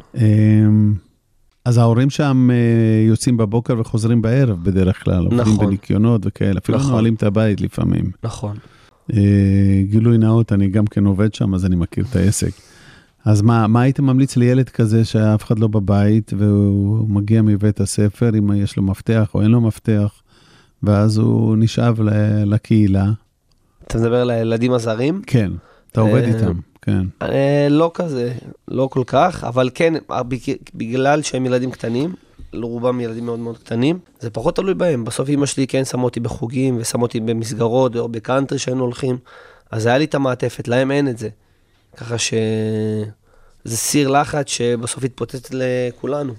אז 1.66 1.78
ההורים 1.78 2.10
שם 2.10 2.48
אה, 2.50 3.06
יוצאים 3.08 3.36
בבוקר 3.36 3.74
וחוזרים 3.78 4.22
בערב 4.22 4.64
בדרך 4.64 5.04
כלל, 5.04 5.24
עובדים 5.24 5.40
נכון. 5.40 5.66
בניקיונות 5.66 6.22
וכאלה, 6.24 6.58
אפילו 6.58 6.78
נכון. 6.78 6.90
נועלים 6.90 7.14
את 7.14 7.22
הבית 7.22 7.60
לפעמים. 7.60 8.10
נכון. 8.22 8.56
אה, 9.12 9.82
גילוי 9.82 10.18
נאות, 10.18 10.52
אני 10.52 10.68
גם 10.68 10.86
כן 10.86 11.06
עובד 11.06 11.34
שם, 11.34 11.54
אז 11.54 11.66
אני 11.66 11.76
מכיר 11.76 12.04
את 12.10 12.16
העסק. 12.16 12.50
אז 13.24 13.42
מה, 13.42 13.66
מה 13.66 13.80
היית 13.80 14.00
ממליץ 14.00 14.36
לילד 14.36 14.68
כזה 14.68 15.04
שאף 15.04 15.44
אחד 15.44 15.58
לא 15.58 15.68
בבית, 15.68 16.32
והוא 16.38 17.08
מגיע 17.08 17.42
מבית 17.42 17.80
הספר, 17.80 18.38
אם 18.38 18.52
יש 18.56 18.76
לו 18.76 18.82
מפתח 18.82 19.30
או 19.34 19.42
אין 19.42 19.50
לו 19.50 19.60
מפתח, 19.60 20.22
ואז 20.82 21.18
הוא 21.18 21.56
נשאב 21.56 22.00
לקהילה? 22.46 23.10
אתה 23.86 23.98
מדבר 23.98 24.20
על 24.20 24.30
הילדים 24.30 24.72
הזרים? 24.72 25.22
כן, 25.26 25.52
אתה 25.92 26.00
עובד 26.00 26.22
אה, 26.22 26.28
איתם, 26.28 26.58
כן. 26.86 27.02
אה, 27.22 27.66
לא 27.70 27.90
כזה, 27.94 28.32
לא 28.68 28.88
כל 28.92 29.02
כך, 29.06 29.44
אבל 29.44 29.70
כן, 29.74 29.94
בג- 30.08 30.56
בגלל 30.74 31.22
שהם 31.22 31.46
ילדים 31.46 31.70
קטנים, 31.70 32.14
לרובם 32.52 33.00
ילדים 33.00 33.26
מאוד 33.26 33.38
מאוד 33.38 33.58
קטנים, 33.58 33.98
זה 34.20 34.30
פחות 34.30 34.56
תלוי 34.56 34.74
בהם. 34.74 35.04
בסוף 35.04 35.28
אמא 35.28 35.46
שלי 35.46 35.66
כן 35.66 35.84
שמה 35.84 36.02
אותי 36.02 36.20
בחוגים, 36.20 36.76
ושמה 36.80 37.02
אותי 37.02 37.20
במסגרות, 37.20 37.96
או 37.96 38.08
בקאנטרי 38.08 38.58
שהיינו 38.58 38.84
הולכים, 38.84 39.18
אז 39.70 39.86
היה 39.86 39.98
לי 39.98 40.04
את 40.04 40.14
המעטפת, 40.14 40.68
להם 40.68 40.90
אין 40.90 41.08
את 41.08 41.18
זה. 41.18 41.28
ככה 41.96 42.18
ש... 42.18 42.34
זה 43.64 43.76
סיר 43.76 44.08
לחץ 44.08 44.48
שבסוף 44.48 45.04
התפוצץ 45.04 45.50
לכולנו. 45.52 46.32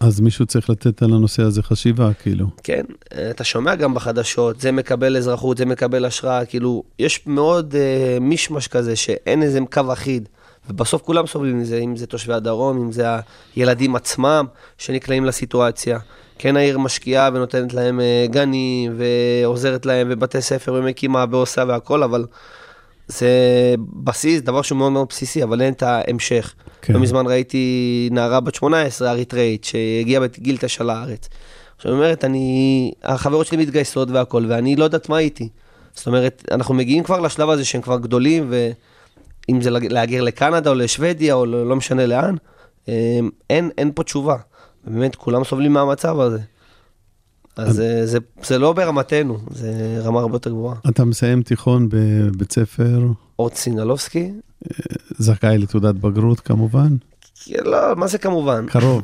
אז 0.00 0.20
מישהו 0.20 0.46
צריך 0.46 0.70
לתת 0.70 1.02
על 1.02 1.12
הנושא 1.12 1.42
הזה 1.42 1.62
חשיבה, 1.62 2.10
כאילו. 2.22 2.46
כן, 2.62 2.82
אתה 3.30 3.44
שומע 3.44 3.74
גם 3.74 3.94
בחדשות, 3.94 4.60
זה 4.60 4.72
מקבל 4.72 5.16
אזרחות, 5.16 5.56
זה 5.56 5.66
מקבל 5.66 6.06
אשרה, 6.06 6.44
כאילו, 6.44 6.82
יש 6.98 7.26
מאוד 7.26 7.74
אה, 7.74 8.18
מישמש 8.20 8.68
כזה 8.68 8.96
שאין 8.96 9.42
איזה 9.42 9.58
קו 9.72 9.92
אחיד, 9.92 10.28
ובסוף 10.70 11.02
כולם 11.02 11.26
סובלים 11.26 11.60
מזה, 11.60 11.78
אם 11.78 11.96
זה 11.96 12.06
תושבי 12.06 12.32
הדרום, 12.32 12.82
אם 12.82 12.92
זה 12.92 13.06
הילדים 13.56 13.96
עצמם 13.96 14.46
שנקלעים 14.78 15.24
לסיטואציה. 15.24 15.98
כן 16.38 16.56
העיר 16.56 16.78
משקיעה 16.78 17.30
ונותנת 17.34 17.74
להם 17.74 18.00
אה, 18.00 18.26
גנים, 18.30 18.96
ועוזרת 18.96 19.86
להם, 19.86 20.06
ובתי 20.10 20.42
ספר, 20.42 20.74
ומקימה, 20.74 21.24
ועושה 21.30 21.64
והכל, 21.68 22.02
אבל 22.02 22.24
זה 23.10 23.74
בסיס, 24.04 24.40
דבר 24.40 24.62
שהוא 24.62 24.78
מאוד 24.78 24.92
מאוד 24.92 25.06
בסיסי, 25.08 25.42
אבל 25.42 25.62
אין 25.62 25.72
את 25.72 25.82
ההמשך. 25.82 26.54
כן. 26.82 26.92
לא 26.92 27.00
מזמן 27.00 27.26
ראיתי 27.26 28.08
נערה 28.12 28.40
בת 28.40 28.54
18, 28.54 29.10
אריתראית, 29.10 29.64
שהגיעה 29.64 30.20
בגיל 30.20 30.56
תשע 30.56 30.84
לארץ. 30.84 31.28
עכשיו, 31.76 31.92
היא 31.92 31.98
אומרת, 31.98 32.24
אני, 32.24 32.90
החברות 33.02 33.46
שלי 33.46 33.56
מתגייסות 33.56 34.10
והכל, 34.10 34.46
ואני 34.48 34.76
לא 34.76 34.84
יודעת 34.84 35.08
מה 35.08 35.18
איתי. 35.18 35.48
זאת 35.94 36.06
אומרת, 36.06 36.44
אנחנו 36.50 36.74
מגיעים 36.74 37.04
כבר 37.04 37.20
לשלב 37.20 37.50
הזה 37.50 37.64
שהם 37.64 37.80
כבר 37.82 37.98
גדולים, 37.98 38.50
ואם 38.50 39.60
זה 39.60 39.70
להגר 39.70 40.22
לקנדה 40.22 40.70
או 40.70 40.74
לשוודיה 40.74 41.34
או 41.34 41.46
לא, 41.46 41.68
לא 41.68 41.76
משנה 41.76 42.06
לאן, 42.06 42.34
אמ, 42.88 43.30
אין, 43.50 43.70
אין 43.78 43.92
פה 43.94 44.02
תשובה. 44.02 44.36
באמת, 44.84 45.16
כולם 45.16 45.44
סובלים 45.44 45.72
מהמצב 45.72 46.20
הזה. 46.20 46.38
אז 47.56 47.74
זה, 47.76 48.06
זה, 48.06 48.18
זה 48.42 48.58
לא 48.58 48.72
ברמתנו, 48.72 49.38
זה 49.50 50.00
רמה 50.04 50.20
הרבה 50.20 50.34
יותר 50.34 50.50
גבוהה. 50.50 50.76
אתה 50.88 51.04
מסיים 51.04 51.42
תיכון 51.42 51.88
בבית 51.90 52.52
ספר, 52.52 53.06
אורט 53.38 53.54
סינלובסקי? 53.54 54.32
זכאי 55.18 55.58
לתעודת 55.58 55.94
בגרות 55.94 56.40
כמובן, 56.40 56.96
לא, 57.64 57.96
מה 57.96 58.06
זה 58.06 58.18
כמובן? 58.18 58.66
קרוב. 58.66 59.02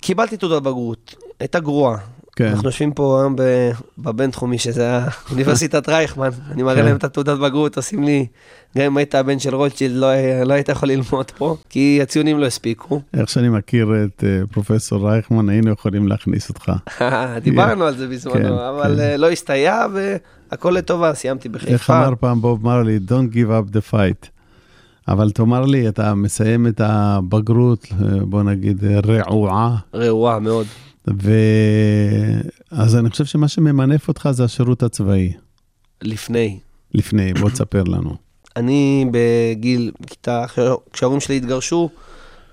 קיבלתי 0.00 0.36
תעודת 0.36 0.62
בגרות, 0.62 1.14
הייתה 1.40 1.60
גרועה. 1.60 1.98
כן. 2.38 2.46
אנחנו 2.46 2.68
יושבים 2.68 2.92
פה 2.92 3.20
היום 3.20 3.36
בבינתחומי, 3.98 4.58
שזה 4.58 4.98
אוניברסיטת 5.30 5.88
רייכמן, 5.92 6.28
אני 6.50 6.62
מראה 6.62 6.76
כן. 6.76 6.84
להם 6.84 6.96
את 6.96 7.04
התעודת 7.04 7.38
בגרות, 7.38 7.76
עושים 7.76 8.04
לי, 8.04 8.26
גם 8.78 8.84
אם 8.84 8.96
היית 8.96 9.14
הבן 9.14 9.38
של 9.38 9.54
רוטשילד, 9.54 9.96
לא, 9.96 10.08
לא 10.44 10.54
היית 10.54 10.68
יכול 10.68 10.88
ללמוד 10.88 11.30
פה, 11.38 11.56
כי 11.68 11.98
הציונים 12.02 12.38
לא 12.38 12.46
הספיקו. 12.46 13.00
איך 13.14 13.28
שאני 13.28 13.48
מכיר 13.48 13.88
את 14.04 14.24
אה, 14.24 14.40
פרופסור 14.52 15.10
רייכמן, 15.10 15.48
היינו 15.48 15.70
יכולים 15.70 16.08
להכניס 16.08 16.48
אותך. 16.48 16.72
דיברנו 17.42 17.84
על 17.84 17.96
זה 17.96 18.08
בזמנו, 18.08 18.34
כן, 18.34 18.46
אבל 18.46 18.94
כן. 18.96 19.00
אה, 19.00 19.16
לא 19.16 19.30
הסתייע, 19.30 19.86
והכל 19.94 20.70
לטובה, 20.70 21.14
סיימתי 21.14 21.48
איך 21.48 21.56
בחיפה. 21.56 21.98
אמר 21.98 22.14
פעם 22.20 22.40
בוב 22.40 22.64
מרלי, 22.64 22.98
Don't 23.08 23.34
give 23.34 23.70
up 23.70 23.74
the 23.74 23.92
fight. 23.92 24.28
אבל 25.08 25.30
תאמר 25.30 25.64
לי, 25.64 25.88
אתה 25.88 26.14
מסיים 26.14 26.66
את 26.66 26.80
הבגרות, 26.84 27.86
אה, 27.92 28.24
בוא 28.24 28.42
נגיד, 28.42 28.84
רעועה, 28.84 29.76
רעועה 29.94 30.38
מאוד. 30.38 30.66
ו... 31.22 31.32
אז 32.70 32.96
אני 32.96 33.10
חושב 33.10 33.24
שמה 33.24 33.48
שממנף 33.48 34.08
אותך 34.08 34.28
זה 34.32 34.44
השירות 34.44 34.82
הצבאי. 34.82 35.32
לפני. 36.02 36.58
לפני, 36.94 37.32
בוא 37.32 37.50
תספר 37.50 37.82
לנו. 37.82 38.16
אני 38.56 39.06
בגיל, 39.10 39.92
בכיתה, 40.00 40.44
כשההורים 40.92 41.20
שלי 41.20 41.36
התגרשו, 41.36 41.90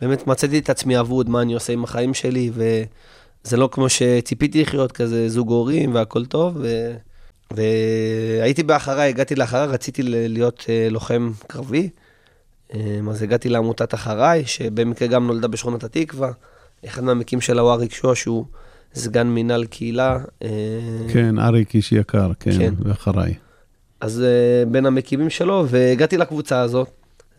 באמת 0.02 0.28
מצאתי 0.28 0.60
את 0.60 0.70
עצמי 0.70 1.00
אבוד, 1.00 1.30
מה 1.30 1.42
אני 1.42 1.54
עושה 1.54 1.74
עם 1.74 1.84
החיים 1.84 2.14
שלי, 2.14 2.52
וזה 2.54 3.58
לא 3.58 3.70
כמו 3.72 3.90
שציפיתי 3.90 4.62
לחיות, 4.62 4.92
כזה 4.92 5.30
זוג 5.30 5.50
הורים 5.50 5.94
והכל 5.94 6.26
טוב, 6.26 6.58
ו... 6.62 6.96
והייתי 7.52 8.64
באחריי, 8.64 9.10
הגעתי 9.10 9.36
לאחריי, 9.36 9.68
רציתי 9.68 10.02
להיות 10.04 10.66
אה, 10.70 10.88
לוחם 10.90 11.32
קרבי, 11.48 11.90
אה, 12.74 13.00
אז 13.10 13.22
הגעתי 13.22 13.50
לעמותת 13.50 13.94
אחריי, 13.94 14.46
שבמקרה 14.46 15.08
גם 15.08 15.28
נולדה 15.28 15.48
בשכונת 15.48 15.84
התקווה, 15.84 16.32
אחד 16.88 17.04
מהמקים 17.04 17.42
שלה 17.42 17.62
הוא 17.62 17.72
אריק 17.72 17.94
שואה, 17.94 18.16
שהוא 18.16 18.46
סגן 18.96 19.28
מינהל 19.28 19.66
קהילה. 19.66 20.18
אה, 20.44 20.50
כן, 21.14 21.40
אריק 21.40 21.76
איש 21.76 21.92
יקר, 21.92 22.32
כן, 22.40 22.58
כן. 22.58 22.74
ואחריי. 22.80 23.34
אז 24.02 24.24
uh, 24.24 24.70
בין 24.70 24.86
המקימים 24.86 25.30
שלו, 25.30 25.66
והגעתי 25.68 26.18
לקבוצה 26.18 26.62
הזאת, 26.62 26.90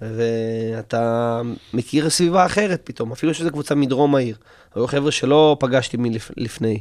ואתה 0.00 1.42
מכיר 1.74 2.10
סביבה 2.10 2.46
אחרת 2.46 2.80
פתאום, 2.84 3.12
אפילו 3.12 3.34
שזו 3.34 3.50
קבוצה 3.50 3.74
מדרום 3.74 4.14
העיר. 4.14 4.36
היו 4.74 4.86
חבר'ה 4.86 5.10
שלא 5.10 5.56
פגשתי 5.60 5.96
מלפני. 6.00 6.80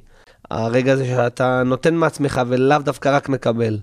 הרגע 0.51 0.93
הזה 0.93 1.05
שאתה 1.05 1.63
נותן 1.65 1.95
מעצמך 1.95 2.41
ולאו 2.47 2.77
דווקא 2.79 3.15
רק 3.15 3.29
מקבל. 3.29 3.79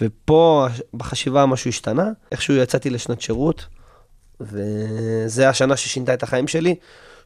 ופה 0.00 0.66
בחשיבה 0.94 1.46
משהו 1.46 1.68
השתנה, 1.68 2.10
איכשהו 2.32 2.54
יצאתי 2.54 2.90
לשנת 2.90 3.20
שירות, 3.20 3.66
וזה 4.40 5.48
השנה 5.48 5.76
ששינתה 5.76 6.14
את 6.14 6.22
החיים 6.22 6.48
שלי. 6.48 6.74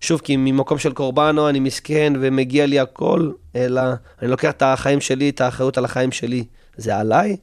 שוב, 0.00 0.20
כי 0.20 0.36
ממקום 0.36 0.78
של 0.78 0.92
קורבנו 0.92 1.48
אני 1.48 1.60
מסכן 1.60 2.12
ומגיע 2.20 2.66
לי 2.66 2.80
הכל, 2.80 3.30
אלא 3.56 3.80
אני 4.22 4.30
לוקח 4.30 4.50
את 4.50 4.62
החיים 4.62 5.00
שלי, 5.00 5.28
את 5.28 5.40
האחריות 5.40 5.78
על 5.78 5.84
החיים 5.84 6.12
שלי, 6.12 6.44
זה 6.76 6.96
עליי, 6.96 7.36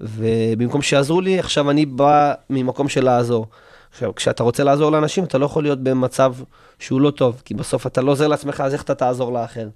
ובמקום 0.00 0.82
שיעזרו 0.82 1.20
לי, 1.20 1.38
עכשיו 1.38 1.70
אני 1.70 1.86
בא 1.86 2.34
ממקום 2.50 2.88
של 2.88 3.04
לעזור. 3.04 3.46
עכשיו, 3.92 4.14
כשאתה 4.14 4.42
רוצה 4.42 4.64
לעזור 4.64 4.92
לאנשים, 4.92 5.24
אתה 5.24 5.38
לא 5.38 5.46
יכול 5.46 5.62
להיות 5.62 5.82
במצב 5.82 6.34
שהוא 6.78 7.00
לא 7.00 7.10
טוב, 7.10 7.42
כי 7.44 7.54
בסוף 7.54 7.86
אתה 7.86 8.00
לא 8.00 8.10
עוזר 8.10 8.28
לעצמך, 8.28 8.60
אז 8.60 8.72
איך 8.72 8.82
אתה 8.82 8.94
תעזור 8.94 9.32
לאחר? 9.32 9.68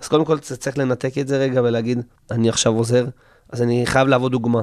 אז 0.00 0.08
קודם 0.08 0.24
כל, 0.24 0.36
אתה 0.36 0.56
צריך 0.56 0.78
לנתק 0.78 1.18
את 1.18 1.28
זה 1.28 1.38
רגע 1.38 1.62
ולהגיד, 1.62 2.00
אני 2.30 2.48
עכשיו 2.48 2.72
עוזר, 2.72 3.06
אז 3.52 3.62
אני 3.62 3.86
חייב 3.86 4.08
להוות 4.08 4.32
דוגמה. 4.32 4.62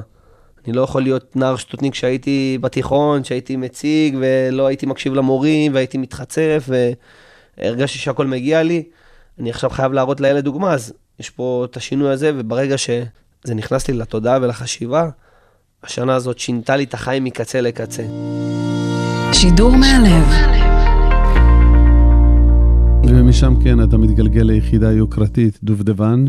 אני 0.66 0.76
לא 0.76 0.82
יכול 0.82 1.02
להיות 1.02 1.36
נער 1.36 1.56
שטותניק 1.56 1.94
שהייתי 1.94 2.58
בתיכון, 2.60 3.24
שהייתי 3.24 3.56
מציג, 3.56 4.16
ולא 4.20 4.66
הייתי 4.66 4.86
מקשיב 4.86 5.14
למורים, 5.14 5.74
והייתי 5.74 5.98
מתחצף, 5.98 6.68
והרגשתי 7.58 7.98
שהכל 7.98 8.26
מגיע 8.26 8.62
לי. 8.62 8.82
אני 9.40 9.50
עכשיו 9.50 9.70
חייב 9.70 9.92
להראות 9.92 10.20
לילד 10.20 10.44
דוגמה, 10.44 10.72
אז 10.72 10.92
יש 11.20 11.30
פה 11.30 11.66
את 11.70 11.76
השינוי 11.76 12.12
הזה, 12.12 12.32
וברגע 12.36 12.78
שזה 12.78 13.54
נכנס 13.54 13.88
לי 13.88 13.94
לתודעה 13.94 14.38
ולחשיבה, 14.42 15.08
השנה 15.82 16.14
הזאת 16.14 16.38
שינתה 16.38 16.76
לי 16.76 16.84
את 16.84 16.94
החיים 16.94 17.24
מקצה 17.24 17.60
לקצה. 17.60 18.02
שידור 19.32 19.76
מהלב. 19.76 20.24
ומשם 23.08 23.54
כן, 23.64 23.84
אתה 23.84 23.96
מתגלגל 23.96 24.42
ליחידה 24.42 24.92
יוקרתית, 24.92 25.58
דובדבן, 25.62 26.24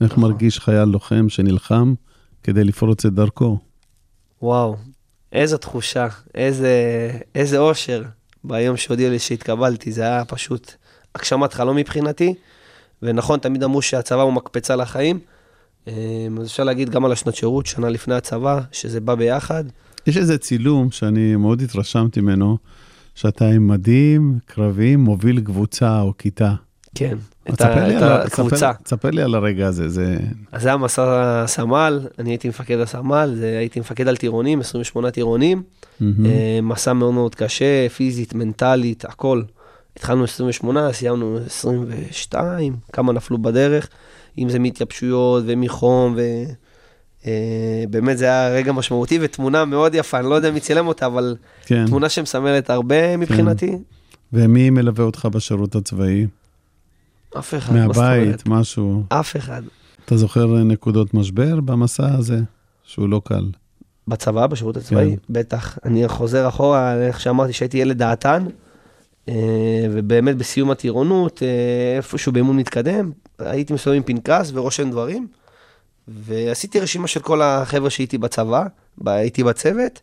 איך. 0.00 0.18
מרגיש 0.18 0.58
חייל 0.60 0.84
לוחם 0.84 1.28
שנלחם 1.28 1.94
כדי 2.42 2.64
לפרוץ 2.64 3.06
את 3.06 3.14
דרכו? 3.14 3.58
וואו, 4.42 4.76
איזו 5.32 5.58
תחושה, 5.58 6.08
איזה, 6.34 6.72
איזה 7.34 7.58
אושר 7.58 8.02
ביום 8.44 8.76
שהודיעו 8.76 9.10
לי 9.10 9.18
שהתקבלתי, 9.18 9.92
זה 9.92 10.02
היה 10.02 10.24
פשוט 10.24 10.72
הגשמת 11.14 11.52
חלום 11.52 11.76
מבחינתי. 11.76 12.34
ונכון, 13.02 13.38
תמיד 13.38 13.62
אמרו 13.62 13.82
שהצבא 13.82 14.22
הוא 14.22 14.32
מקפצה 14.32 14.76
לחיים. 14.76 15.18
אה, 15.88 15.92
אז 16.40 16.46
אפשר 16.46 16.64
להגיד 16.64 16.90
גם 16.90 17.04
על 17.04 17.12
השנות 17.12 17.34
שירות, 17.34 17.66
שנה 17.66 17.88
לפני 17.88 18.14
הצבא, 18.14 18.60
שזה 18.72 19.00
בא 19.00 19.14
ביחד. 19.14 19.64
יש 20.06 20.16
איזה 20.16 20.38
צילום 20.38 20.90
שאני 20.90 21.36
מאוד 21.36 21.62
התרשמתי 21.62 22.20
ממנו, 22.20 22.58
שאתה 23.14 23.46
עם 23.46 23.68
מדים 23.68 24.38
קרביים 24.46 25.00
מוביל 25.00 25.40
קבוצה 25.40 26.00
או 26.00 26.12
כיתה. 26.18 26.54
כן, 26.94 27.16
את, 27.50 27.60
ה, 27.60 27.96
את 27.96 28.02
על 28.02 28.12
הקבוצה. 28.12 28.56
תספר- 28.56 28.82
תספר 28.82 29.10
לי 29.10 29.22
על 29.22 29.34
הרגע 29.34 29.66
הזה, 29.66 29.88
זה... 29.88 30.16
אז 30.52 30.62
זה 30.62 30.68
היה 30.68 30.76
מסע 30.76 31.44
סמל, 31.46 32.00
אני 32.18 32.30
הייתי 32.30 32.48
מפקד 32.48 32.78
הסמל, 32.78 33.32
זה, 33.36 33.58
הייתי 33.58 33.80
מפקד 33.80 34.08
על 34.08 34.16
טירונים, 34.16 34.60
28 34.60 35.10
טירונים. 35.10 35.62
אה, 36.02 36.06
מסע 36.62 36.92
מאוד 36.92 37.14
מאוד 37.14 37.34
קשה, 37.34 37.88
פיזית, 37.88 38.34
מנטלית, 38.34 39.04
הכל. 39.04 39.42
התחלנו 39.96 40.24
28, 40.24 40.92
סיימנו 40.92 41.38
22, 41.46 42.76
כמה 42.92 43.12
נפלו 43.12 43.38
בדרך, 43.38 43.88
אם 44.38 44.48
זה 44.48 44.58
מהתייבשויות 44.58 45.44
ומחום, 45.46 46.16
ובאמת 47.86 48.18
זה 48.18 48.24
היה 48.24 48.48
רגע 48.48 48.72
משמעותי 48.72 49.18
ותמונה 49.22 49.64
מאוד 49.64 49.94
יפה, 49.94 50.18
אני 50.18 50.30
לא 50.30 50.34
יודע 50.34 50.50
מי 50.50 50.60
צילם 50.60 50.86
אותה, 50.86 51.06
אבל 51.06 51.36
כן. 51.66 51.86
תמונה 51.86 52.08
שמסמלת 52.08 52.70
הרבה 52.70 53.16
מבחינתי. 53.16 53.72
ומי 54.32 54.70
מלווה 54.70 55.04
אותך 55.04 55.28
בשירות 55.32 55.74
הצבאי? 55.74 56.26
אף 57.38 57.54
אחד, 57.54 57.74
מהבית? 57.74 58.46
משהו. 58.46 59.02
אף 59.08 59.36
אחד. 59.36 59.62
אתה 60.04 60.16
זוכר 60.16 60.46
נקודות 60.46 61.14
משבר 61.14 61.60
במסע 61.60 62.14
הזה? 62.14 62.40
שהוא 62.90 63.08
לא 63.08 63.20
קל. 63.24 63.44
בצבא, 64.08 64.46
בשירות 64.46 64.76
הצבאי, 64.76 65.10
כן. 65.10 65.32
בטח. 65.32 65.78
אני 65.84 66.08
חוזר 66.08 66.48
אחורה, 66.48 66.94
איך 67.06 67.20
שאמרתי, 67.20 67.52
שהייתי 67.52 67.78
ילד 67.78 67.98
דעתן, 67.98 68.46
אה, 69.28 69.34
ובאמת 69.90 70.36
בסיום 70.36 70.70
הטירונות, 70.70 71.42
אה, 71.42 71.96
איפשהו 71.96 72.32
באימון 72.32 72.56
מתקדם, 72.56 73.10
הייתי 73.38 73.72
מסתובב 73.72 73.96
עם 73.96 74.02
פנקס 74.02 74.50
ורושם 74.54 74.90
דברים, 74.90 75.28
ועשיתי 76.08 76.80
רשימה 76.80 77.06
של 77.06 77.20
כל 77.20 77.42
החבר'ה 77.42 77.90
שהייתי 77.90 78.18
בצבא, 78.18 78.66
הייתי 79.06 79.44
בצוות. 79.44 80.00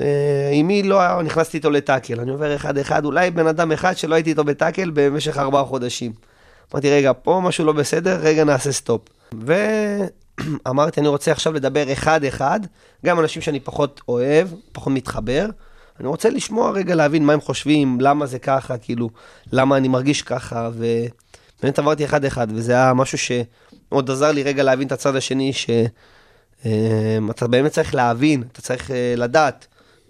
אה, 0.00 0.50
עם 0.52 0.66
מי 0.66 0.82
לא 0.82 1.22
נכנסתי 1.22 1.56
איתו 1.56 1.70
ל 1.70 1.76
tackle, 1.76 2.20
אני 2.20 2.30
עובר 2.30 2.56
אחד-אחד, 2.56 3.04
אולי 3.04 3.30
בן 3.30 3.46
אדם 3.46 3.72
אחד 3.72 3.96
שלא 3.96 4.14
הייתי 4.14 4.30
איתו 4.30 4.44
ב 4.44 4.51
tackle 4.51 4.90
במשך 4.94 5.38
ארבעה 5.38 5.64
חודשים. 5.64 6.12
אמרתי, 6.74 6.90
רגע, 6.90 7.12
פה 7.22 7.40
משהו 7.44 7.64
לא 7.64 7.72
בסדר, 7.72 8.18
רגע 8.22 8.44
נעשה 8.44 8.72
סטופ. 8.72 9.02
ואמרתי, 9.32 11.00
אני 11.00 11.08
רוצה 11.08 11.32
עכשיו 11.32 11.52
לדבר 11.52 11.92
אחד-אחד, 11.92 12.60
גם 13.06 13.20
אנשים 13.20 13.42
שאני 13.42 13.60
פחות 13.60 14.00
אוהב, 14.08 14.48
פחות 14.72 14.92
מתחבר. 14.92 15.46
אני 16.00 16.08
רוצה 16.08 16.30
לשמוע 16.30 16.70
רגע, 16.70 16.94
להבין 16.94 17.26
מה 17.26 17.32
הם 17.32 17.40
חושבים, 17.40 17.98
למה 18.00 18.26
זה 18.26 18.38
ככה, 18.38 18.78
כאילו, 18.78 19.10
למה 19.52 19.76
אני 19.76 19.88
מרגיש 19.88 20.22
ככה, 20.22 20.70
ובאמת 20.74 21.78
עברתי 21.78 22.04
אחד-אחד, 22.04 22.46
וזה 22.54 22.72
היה 22.72 22.94
משהו 22.94 23.18
שמאוד 23.18 24.10
עזר 24.10 24.32
לי 24.32 24.42
רגע 24.42 24.62
להבין 24.62 24.86
את 24.86 24.92
הצד 24.92 25.16
השני, 25.16 25.52
שאתה 25.52 27.48
באמת 27.50 27.72
צריך 27.72 27.94
להבין, 27.94 28.42
אתה 28.52 28.62
צריך 28.62 28.90
אה, 28.90 29.14
לדעת. 29.16 29.66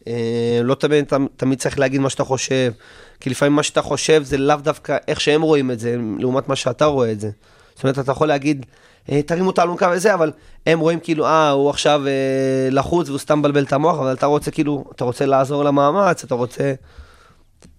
אה, 0.07 0.61
לא 0.65 0.75
תמיד, 0.75 1.05
תמיד 1.37 1.59
צריך 1.59 1.79
להגיד 1.79 2.01
מה 2.01 2.11
שאתה 2.11 2.25
חושב, 2.25 2.73
כי 3.21 3.31
לפעמים 3.31 3.53
מה 3.53 3.63
שאתה 3.63 3.83
חושב 3.83 4.23
זה 4.23 4.39
לאו 4.39 4.57
דווקא 4.57 4.97
איך 5.09 5.21
שהם 5.21 5.43
רואים 5.43 5.71
את 5.71 5.81
זה, 5.81 5.97
לעומת 6.19 6.49
מה 6.49 6.57
שאתה 6.57 6.85
רואה 6.85 7.13
את 7.13 7.21
זה. 7.21 7.31
זאת 7.75 7.85
אומרת, 7.85 7.99
אתה 7.99 8.13
יכול 8.13 8.29
להגיד, 8.29 8.67
אה, 9.11 9.23
תרימו 9.23 9.51
את 9.51 9.59
האלונקה 9.59 9.91
וזה, 9.93 10.15
אבל 10.15 10.33
הם 10.67 10.81
רואים 10.81 11.01
כאילו, 11.01 11.27
אה, 11.27 11.51
הוא 11.51 11.71
עכשיו 11.71 12.03
אה, 12.07 12.69
לחוץ 12.71 13.09
והוא 13.09 13.19
סתם 13.19 13.39
מבלבל 13.39 13.63
את 13.63 13.73
המוח, 13.73 13.99
אבל 13.99 14.13
אתה 14.13 14.27
רוצה 14.27 14.51
כאילו, 14.51 14.85
אתה 14.95 15.05
רוצה 15.05 15.27
לעזור 15.27 15.65
למאמץ, 15.65 16.25
אתה 16.25 16.35
רוצה... 16.35 16.75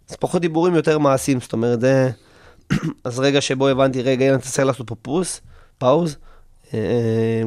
אז 0.10 0.16
פחות 0.16 0.42
דיבורים, 0.42 0.76
יותר 0.76 0.98
מעשים, 0.98 1.40
זאת 1.42 1.54
אומרת, 1.54 1.82
זה... 1.82 2.10
אז 3.04 3.20
רגע 3.20 3.42
שבו 3.42 3.68
הבנתי, 3.68 4.02
רגע, 4.02 4.26
הנה, 4.26 4.36
אתה 4.36 4.44
צריך 4.44 4.68
לעשות 4.68 4.88
פה 4.88 4.96
פוס, 5.02 5.42
פאוז. 5.78 6.18
אה, 6.74 6.80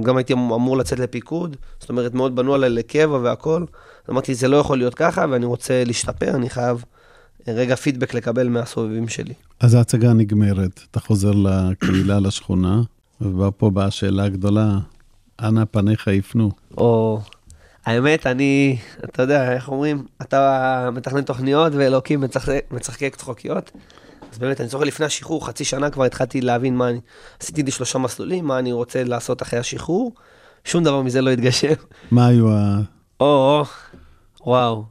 גם 0.02 0.16
הייתי 0.16 0.32
אמ- 0.32 0.52
אמור 0.52 0.76
לצאת 0.76 0.98
לפיקוד, 0.98 1.56
זאת 1.80 1.88
אומרת, 1.90 2.14
מאוד 2.14 2.36
בנו 2.36 2.54
עליי 2.54 2.70
לקבע 2.70 3.18
והכל. 3.22 3.64
אז 4.04 4.10
אמרתי, 4.10 4.34
זה 4.34 4.48
לא 4.48 4.56
יכול 4.56 4.78
להיות 4.78 4.94
ככה, 4.94 5.24
ואני 5.30 5.46
רוצה 5.46 5.84
להשתפר, 5.84 6.30
אני 6.34 6.50
חייב 6.50 6.84
אה, 7.48 7.52
רגע 7.52 7.74
פידבק 7.76 8.14
לקבל 8.14 8.48
מהסובבים 8.48 9.08
שלי. 9.08 9.34
אז 9.60 9.74
ההצגה 9.74 10.12
נגמרת, 10.12 10.80
אתה 10.90 11.00
חוזר 11.00 11.30
לקהילה, 11.30 12.20
לשכונה, 12.20 12.82
ופה 13.20 13.70
באה 13.70 13.86
השאלה 13.86 14.24
הגדולה, 14.24 14.78
אנה 15.42 15.66
פניך 15.66 16.06
יפנו? 16.06 16.50
או, 16.78 17.20
האמת, 17.86 18.26
אני, 18.26 18.76
אתה 19.04 19.22
יודע, 19.22 19.52
איך 19.52 19.68
אומרים, 19.68 20.04
אתה 20.22 20.50
מתכנן 20.92 21.22
תוכניות 21.22 21.72
ואלוקים 21.76 22.20
מצחק- 22.20 22.64
מצחקק 22.70 23.16
צחוקיות. 23.16 23.70
אז 24.34 24.38
באמת, 24.38 24.60
אני 24.60 24.68
זוכר 24.68 24.84
לפני 24.84 25.06
השחרור, 25.06 25.46
חצי 25.46 25.64
שנה 25.64 25.90
כבר 25.90 26.04
התחלתי 26.04 26.40
להבין 26.40 26.76
מה 26.76 26.88
אני... 26.88 27.00
עשיתי 27.40 27.62
לי 27.62 27.70
שלושה 27.70 27.98
מסלולים, 27.98 28.44
מה 28.44 28.58
אני 28.58 28.72
רוצה 28.72 29.04
לעשות 29.04 29.42
אחרי 29.42 29.58
השחרור. 29.58 30.12
שום 30.64 30.84
דבר 30.84 31.02
מזה 31.02 31.20
לא 31.20 31.30
התגשם. 31.30 31.72
מה 32.10 32.26
היו 32.26 32.50
ה... 32.50 32.80
או, 33.20 33.26
או, 33.26 33.64
וואו. 34.46 34.84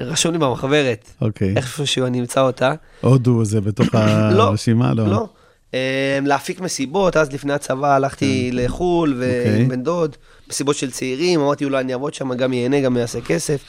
רשום 0.00 0.32
לי 0.32 0.38
במחברת, 0.38 1.10
אוקיי. 1.20 1.56
איפשהו 1.56 2.06
אני 2.06 2.20
אמצא 2.20 2.40
אותה. 2.40 2.74
הודו 3.00 3.44
זה 3.44 3.60
בתוך 3.60 3.94
לא, 4.36 4.42
הרשימה? 4.42 4.94
לא. 4.94 5.06
לא. 5.06 5.28
אה, 5.74 6.18
להפיק 6.22 6.60
מסיבות, 6.60 7.16
אז 7.16 7.32
לפני 7.32 7.52
הצבא 7.52 7.94
הלכתי 7.94 8.50
לחו"ל 8.52 9.12
אוקיי. 9.14 9.54
ועם 9.54 9.68
בן 9.68 9.82
דוד, 9.82 10.16
מסיבות 10.48 10.76
של 10.76 10.90
צעירים, 10.90 11.40
אמרתי 11.40 11.64
אולי 11.64 11.80
אני 11.80 11.92
אעבוד 11.92 12.14
שם, 12.14 12.34
גם 12.34 12.52
ייהנה, 12.52 12.80
גם 12.80 12.96
יעשה 12.96 13.20
כסף. 13.20 13.64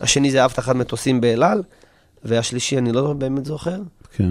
השני 0.00 0.30
זה 0.30 0.44
אבטחת 0.44 0.76
מטוסים 0.76 1.20
באל 1.20 1.42
על, 1.42 1.62
והשלישי 2.24 2.78
אני 2.78 2.92
לא 2.92 3.12
באמת 3.12 3.44
זוכר. 3.44 3.78
כן. 4.16 4.30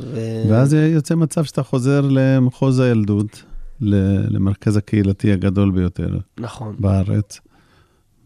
ו... 0.00 0.42
ואז 0.50 0.74
יוצא 0.74 1.14
מצב 1.14 1.44
שאתה 1.44 1.62
חוזר 1.62 2.00
למחוז 2.10 2.80
הילדות, 2.80 3.42
למרכז 3.80 4.76
הקהילתי 4.76 5.32
הגדול 5.32 5.70
ביותר 5.70 6.18
נכון. 6.38 6.76
בארץ, 6.78 7.40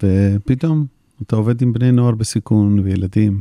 ופתאום 0.02 0.86
אתה 1.22 1.36
עובד 1.36 1.62
עם 1.62 1.72
בני 1.72 1.92
נוער 1.92 2.14
בסיכון 2.14 2.78
וילדים. 2.78 3.40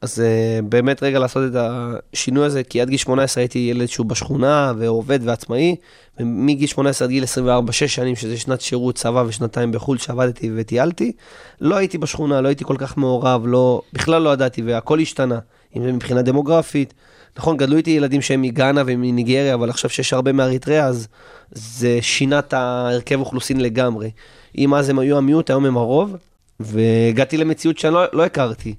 אז 0.00 0.18
uh, 0.18 0.62
באמת 0.64 1.02
רגע 1.02 1.18
לעשות 1.18 1.50
את 1.50 1.56
השינוי 1.56 2.46
הזה, 2.46 2.62
כי 2.62 2.80
עד 2.80 2.88
גיל 2.88 2.98
18 2.98 3.42
הייתי 3.42 3.58
ילד 3.58 3.86
שהוא 3.86 4.06
בשכונה 4.06 4.72
ועובד 4.78 5.18
ועצמאי, 5.22 5.76
ומגיל 6.20 6.66
18 6.66 7.06
עד 7.06 7.10
גיל 7.10 7.24
24, 7.24 7.72
6 7.72 7.94
שנים, 7.94 8.16
שזה 8.16 8.36
שנת 8.36 8.60
שירות 8.60 8.94
צבא 8.94 9.24
ושנתיים 9.26 9.72
בחו"ל 9.72 9.98
שעבדתי 9.98 10.50
וטיילתי, 10.56 11.12
לא 11.60 11.76
הייתי 11.76 11.98
בשכונה, 11.98 12.40
לא 12.40 12.48
הייתי 12.48 12.64
כל 12.64 12.76
כך 12.78 12.96
מעורב, 12.96 13.42
לא, 13.46 13.82
בכלל 13.92 14.22
לא 14.22 14.32
ידעתי, 14.32 14.62
והכל 14.62 15.00
השתנה, 15.00 15.38
אם 15.76 15.82
זה 15.82 15.92
מבחינה 15.92 16.22
דמוגרפית. 16.22 16.94
נכון, 17.38 17.56
גדלו 17.56 17.76
איתי 17.76 17.90
ילדים 17.90 18.22
שהם 18.22 18.42
מגאנה 18.42 18.82
ומניגריה, 18.86 19.54
אבל 19.54 19.70
עכשיו 19.70 19.90
שיש 19.90 20.12
הרבה 20.12 20.32
מאריתריאה, 20.32 20.86
אז 20.86 21.08
זה 21.52 21.98
שינה 22.00 22.38
את 22.38 22.52
ההרכב 22.52 23.20
אוכלוסין 23.20 23.60
לגמרי. 23.60 24.10
אם 24.58 24.74
אז 24.74 24.88
הם 24.88 24.98
היו 24.98 25.16
המיעוט, 25.18 25.50
היום 25.50 25.64
הם 25.64 25.76
הרוב, 25.76 26.16
והגעתי 26.60 27.36
למציאות 27.36 27.78
שאני 27.78 27.94
לא, 27.94 28.04
לא 28.12 28.24
הכרתי. 28.24 28.74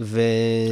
ו... 0.00 0.20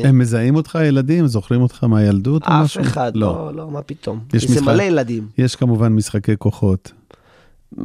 הם 0.05 0.19
מזהים 0.19 0.57
אותך 0.57 0.79
ילדים? 0.85 1.27
זוכרים 1.27 1.63
אותך 1.63 1.85
מהילדות 1.85 2.43
או 2.43 2.49
אף 2.49 2.65
משהו? 2.65 2.81
אחד, 2.81 3.13
לא, 3.17 3.51
לא, 3.55 3.71
מה 3.71 3.83
פתאום. 3.83 4.21
יש 4.35 4.45
זה 4.45 4.55
משחק- 4.55 4.67
מלא 4.67 4.83
ילדים. 4.83 5.27
יש 5.39 5.57
כמובן 5.57 5.93
משחקי 5.93 6.33
כוחות. 6.39 6.93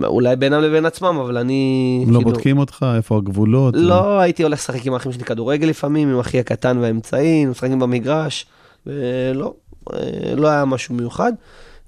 אולי 0.04 0.36
בינם 0.36 0.62
לבין 0.62 0.86
עצמם, 0.86 1.18
אבל 1.22 1.38
אני... 1.38 2.04
לא 2.08 2.18
כאילו, 2.18 2.22
בודקים 2.32 2.58
אותך? 2.58 2.86
איפה 2.98 3.18
הגבולות? 3.18 3.74
לא, 3.78 4.20
הייתי 4.20 4.44
הולך 4.44 4.60
לשחק 4.60 4.86
עם 4.86 4.94
האחים 4.94 5.12
שלי 5.12 5.24
כדורגל 5.24 5.68
לפעמים, 5.68 6.10
עם 6.10 6.20
אחי 6.20 6.40
הקטן 6.40 6.78
והאמצעי, 6.78 7.46
משחקים 7.46 7.80
במגרש, 7.80 8.46
ולא, 8.86 9.54
אה, 9.94 10.36
לא 10.36 10.48
היה 10.48 10.66
משהו 10.66 10.96
מיוחד. 10.96 11.34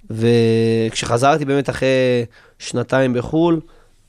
וכשחזרתי 0.10 1.46
באמת 1.46 1.70
אחרי 1.70 2.26
שנתיים 2.60 3.14
בחו"ל, 3.14 3.60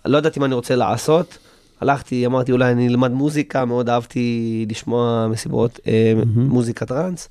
לא 0.04 0.18
ידעתי 0.18 0.40
מה 0.40 0.46
אני 0.46 0.54
רוצה 0.54 0.76
לעשות. 0.76 1.38
הלכתי, 1.80 2.26
אמרתי 2.26 2.52
אולי 2.52 2.72
אני 2.72 2.88
אלמד 2.88 3.10
מוזיקה, 3.10 3.64
מאוד 3.64 3.88
אהבתי 3.88 4.66
לשמוע 4.70 5.26
מסיבות 5.30 5.80
אה, 5.86 6.12
מוזיקה 6.36 6.86
טראנס. 6.86 7.28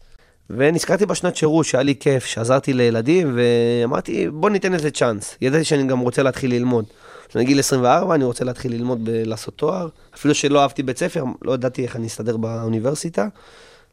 ונזכרתי 0.49 1.05
בשנת 1.05 1.35
שירות 1.35 1.65
שהיה 1.65 1.83
לי 1.83 1.95
כיף, 1.99 2.25
שעזרתי 2.25 2.73
לילדים, 2.73 3.35
ואמרתי 3.35 4.29
בוא 4.29 4.49
ניתן 4.49 4.71
לזה 4.71 4.91
צ'אנס. 4.91 5.37
ידעתי 5.41 5.63
שאני 5.63 5.87
גם 5.87 5.99
רוצה 5.99 6.23
להתחיל 6.23 6.51
ללמוד. 6.51 6.85
כשאני 7.29 7.45
גיל 7.45 7.59
24 7.59 8.15
אני 8.15 8.23
רוצה 8.23 8.45
להתחיל 8.45 8.71
ללמוד, 8.71 9.09
לעשות 9.11 9.53
תואר. 9.55 9.87
אפילו 10.15 10.35
שלא 10.35 10.61
אהבתי 10.61 10.83
בית 10.83 10.97
ספר, 10.97 11.23
לא 11.41 11.51
ידעתי 11.51 11.83
איך 11.83 11.95
אני 11.95 12.07
אסתדר 12.07 12.37
באוניברסיטה. 12.37 13.27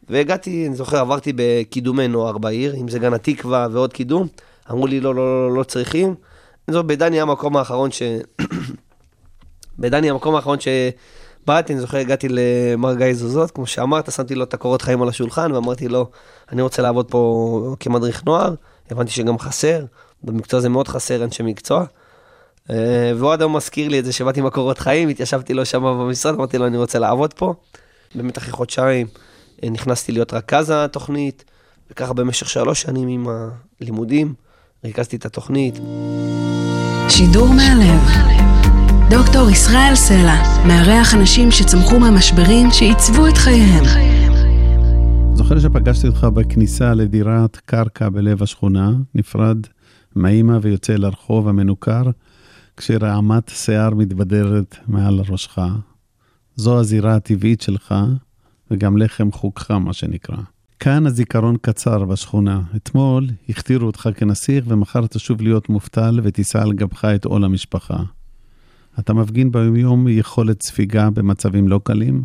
והגעתי, 0.08 0.66
אני 0.66 0.74
זוכר, 0.74 0.98
עברתי 0.98 1.32
בקידומי 1.36 2.08
נוער 2.08 2.38
בעיר, 2.38 2.74
אם 2.74 2.88
זה 2.88 2.98
גן 2.98 3.14
התקווה 3.14 3.68
ועוד 3.70 3.92
קידום. 3.92 4.26
אמרו 4.70 4.86
לי 4.86 5.00
לא, 5.00 5.14
לא, 5.14 5.48
לא, 5.48 5.56
לא 5.56 5.62
צריכים. 5.62 6.14
אני 6.68 6.74
זוכר, 6.74 6.82
בדני 6.82 7.20
המקום 7.20 7.56
האחרון 7.56 7.90
ש... 7.90 8.02
בדני 9.78 10.10
המקום 10.10 10.34
האחרון 10.34 10.58
שבאתי, 10.60 11.72
אני 11.72 11.80
זוכר, 11.80 11.98
הגעתי 11.98 12.28
למר 12.30 12.94
גיא 12.94 13.12
זוזות, 13.12 13.50
כמו 13.50 13.66
שאמרת, 13.66 14.12
שמתי 14.12 14.34
לו 14.34 14.44
את 14.44 14.54
הקורות 14.54 14.82
חיים 14.82 15.02
על 15.02 15.08
השולחן, 15.08 15.52
ואמרתי 15.52 15.88
לו, 15.88 16.10
אני 16.52 16.62
רוצה 16.62 16.82
לעבוד 16.82 17.10
פה 17.10 17.74
כמדריך 17.80 18.24
נוער, 18.24 18.54
הבנתי 18.90 19.10
שגם 19.10 19.38
חסר, 19.38 19.84
במקצוע 20.22 20.58
הזה 20.58 20.68
מאוד 20.68 20.88
חסר 20.88 21.24
אנשי 21.24 21.42
מקצוע. 21.42 21.84
אה, 22.70 23.12
והוא 23.16 23.32
עד 23.32 23.40
היום 23.40 23.56
מזכיר 23.56 23.88
לי 23.88 23.98
את 23.98 24.04
זה 24.04 24.12
שבאתי 24.12 24.40
עם 24.40 24.46
הקורות 24.46 24.78
חיים, 24.78 25.08
התיישבתי 25.08 25.54
לו 25.54 25.66
שם 25.66 25.82
במשרד, 25.82 26.34
אמרתי 26.34 26.58
לו, 26.58 26.66
אני 26.66 26.76
רוצה 26.76 26.98
לעבוד 26.98 27.34
פה. 27.34 27.54
באמת 28.14 28.38
אחרי 28.38 28.52
חודשיים 28.52 29.06
אה, 29.06 29.29
נכנסתי 29.64 30.12
להיות 30.12 30.34
רכז 30.34 30.70
התוכנית, 30.70 31.44
וככה 31.90 32.12
במשך 32.12 32.48
שלוש 32.48 32.82
שנים 32.82 33.08
עם 33.08 33.26
הלימודים, 33.80 34.34
ריכזתי 34.84 35.16
את 35.16 35.26
התוכנית. 35.26 35.74
שידור 37.08 37.48
מהלב. 37.48 38.00
דוקטור 39.10 39.50
ישראל 39.50 39.94
סלע 39.94 40.42
מארח 40.66 41.14
אנשים 41.14 41.50
שצמחו 41.50 42.00
מהמשברים 42.00 42.70
שעיצבו 42.70 43.26
את 43.28 43.36
חייהם. 43.36 43.84
זוכר 45.34 45.58
שפגשתי 45.58 46.06
אותך 46.06 46.24
בכניסה 46.24 46.94
לדירת 46.94 47.56
קרקע 47.56 48.08
בלב 48.08 48.42
השכונה, 48.42 48.92
נפרד 49.14 49.58
מהאימא 50.14 50.58
ויוצא 50.62 50.92
לרחוב 50.92 51.48
המנוכר, 51.48 52.02
כשרעמת 52.76 53.48
שיער 53.48 53.94
מתבדרת 53.94 54.76
מעל 54.88 55.20
ראשך. 55.30 55.58
זו 56.56 56.80
הזירה 56.80 57.16
הטבעית 57.16 57.60
שלך, 57.60 57.94
וגם 58.70 58.96
לחם 58.96 59.32
חוקך, 59.32 59.70
מה 59.70 59.92
שנקרא. 59.92 60.36
כאן 60.80 61.06
הזיכרון 61.06 61.56
קצר 61.62 62.04
בשכונה. 62.04 62.62
אתמול 62.76 63.26
הכתירו 63.48 63.86
אותך 63.86 64.08
כנסיך, 64.16 64.64
ומחר 64.68 65.06
תשוב 65.06 65.42
להיות 65.42 65.68
מובטל 65.68 66.20
ותישא 66.22 66.62
על 66.62 66.72
גבך 66.72 67.04
את 67.04 67.24
עול 67.24 67.44
המשפחה. 67.44 68.02
אתה 68.98 69.12
מפגין 69.12 69.52
ביום 69.52 70.08
יכולת 70.08 70.62
ספיגה 70.62 71.10
במצבים 71.10 71.68
לא 71.68 71.80
קלים, 71.84 72.22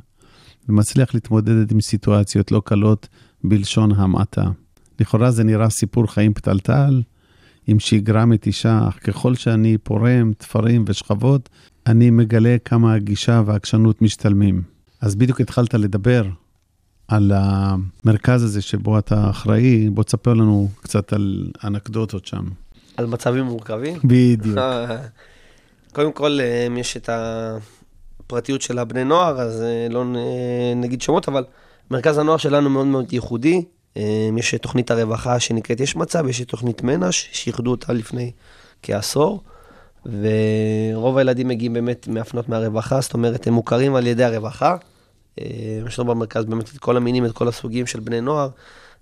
ומצליח 0.70 1.14
להתמודד 1.14 1.72
עם 1.72 1.82
סיטואציות 1.82 2.52
לא 2.52 2.62
קלות 2.66 3.08
בלשון 3.44 3.92
המעטה. 3.92 4.46
לכאורה 5.00 5.32
זה 5.32 5.44
נראה 5.44 5.70
סיפור 5.70 6.08
חיים 6.08 6.34
פתלתל, 6.34 7.02
עם 7.68 7.80
שגרה 7.80 8.26
מתישה, 8.26 8.88
אך 8.88 9.00
ככל 9.04 9.36
שאני 9.36 9.78
פורם 9.78 10.34
תפרים 10.38 10.86
ושכבות, 10.88 11.50
אני 11.88 12.10
מגלה 12.10 12.56
כמה 12.66 12.94
הגישה 12.94 13.42
והעקשנות 13.46 14.02
משתלמים. 14.02 14.75
אז 15.02 15.16
בדיוק 15.16 15.42
התחלת 15.42 15.74
לדבר 15.74 16.24
על 17.08 17.32
המרכז 17.36 18.44
הזה 18.44 18.62
שבו 18.62 19.00
אתה 19.00 19.30
אחראי, 19.30 19.90
בוא 19.90 20.04
תספר 20.04 20.34
לנו 20.34 20.70
קצת 20.82 21.14
על 21.14 21.52
אנקדוטות 21.64 22.26
שם. 22.26 22.46
על 22.98 23.06
מצבים 23.06 23.44
מורכבים. 23.44 24.00
בדיוק. 24.04 24.58
קודם 25.96 26.12
כל, 26.12 26.40
אה, 26.42 26.68
יש 26.80 26.98
את 26.98 27.10
הפרטיות 27.14 28.62
של 28.62 28.80
הבני 28.80 29.04
נוער, 29.04 29.42
אז 29.42 29.62
אה, 29.62 29.88
לא 29.90 30.04
נגיד 30.76 31.02
שמות, 31.02 31.28
אבל 31.28 31.44
מרכז 31.92 32.18
הנוער 32.18 32.38
שלנו 32.38 32.70
מאוד 32.70 32.88
מאוד 32.88 33.14
ייחודי. 33.14 33.64
אה, 33.98 34.30
יש 34.38 34.56
תוכנית 34.56 34.92
הרווחה 34.92 35.40
שנקראת 35.40 35.80
יש 35.80 35.96
מצב, 35.96 36.28
יש 36.28 36.42
את 36.42 36.48
תוכנית 36.48 36.84
מנש, 36.84 37.30
שאיחדו 37.32 37.72
אותה 37.72 37.94
לפני 37.94 38.32
כעשור, 38.84 39.44
ורוב 40.06 41.18
הילדים 41.18 41.48
מגיעים 41.48 41.74
באמת 41.74 42.08
מהפנות 42.08 42.50
מהרווחה, 42.50 43.02
זאת 43.02 43.14
אומרת, 43.14 43.48
הם 43.48 43.54
מוכרים 43.54 43.96
על 43.96 44.08
ידי 44.08 44.24
הרווחה. 44.24 44.78
אה, 45.42 45.46
יש 45.88 46.00
לנו 46.00 46.10
במרכז 46.10 46.46
באמת 46.46 46.70
את 46.74 46.78
כל 46.78 46.98
המינים, 46.98 47.26
את 47.26 47.32
כל 47.32 47.48
הסוגים 47.48 47.86
של 47.86 48.00
בני 48.00 48.22
נוער. 48.22 48.50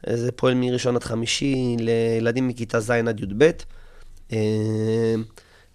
אה, 0.08 0.18
זה 0.18 0.32
פועל 0.32 0.54
מראשון 0.54 0.96
עד 0.96 1.04
חמישי 1.04 1.76
לילדים 1.80 2.48
מכיתה 2.48 2.80
ז' 2.80 2.92
עד 2.92 3.20
י"ב. 3.20 3.52
אה, 4.34 5.16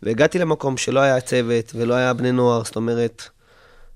והגעתי 0.02 0.38
למקום 0.38 0.76
שלא 0.76 1.00
היה 1.00 1.20
צוות 1.20 1.72
ולא 1.74 1.94
היה 1.94 2.12
בני 2.12 2.32
נוער, 2.32 2.64
זאת 2.64 2.76
אומרת, 2.76 3.22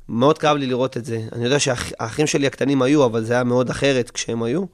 מאוד 0.08 0.38
כאב 0.38 0.56
לי 0.56 0.66
לראות 0.66 0.96
את 0.96 1.04
זה. 1.04 1.20
אני 1.32 1.44
יודע 1.44 1.58
שהאחים 1.58 2.26
שלי 2.26 2.46
הקטנים 2.46 2.82
היו, 2.82 3.04
אבל 3.04 3.24
זה 3.24 3.34
היה 3.34 3.44
מאוד 3.44 3.70
אחרת 3.70 4.10
כשהם 4.10 4.42
היו. 4.42 4.64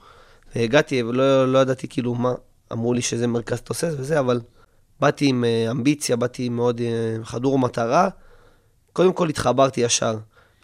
והגעתי 0.56 1.02
ולא 1.02 1.52
לא 1.52 1.58
ידעתי 1.58 1.88
כאילו 1.88 2.14
מה, 2.14 2.34
אמרו 2.72 2.94
לי 2.94 3.02
שזה 3.02 3.26
מרכז 3.26 3.60
תוסס 3.60 3.94
וזה, 3.98 4.18
אבל 4.18 4.40
באתי 5.00 5.26
עם 5.26 5.44
אה, 5.44 5.70
אמביציה, 5.70 6.16
באתי 6.16 6.48
מאוד 6.48 6.80
אה, 6.80 7.24
חדור 7.24 7.58
מטרה. 7.58 8.08
קודם 8.92 9.12
כל 9.12 9.28
התחברתי 9.28 9.80
ישר. 9.80 10.16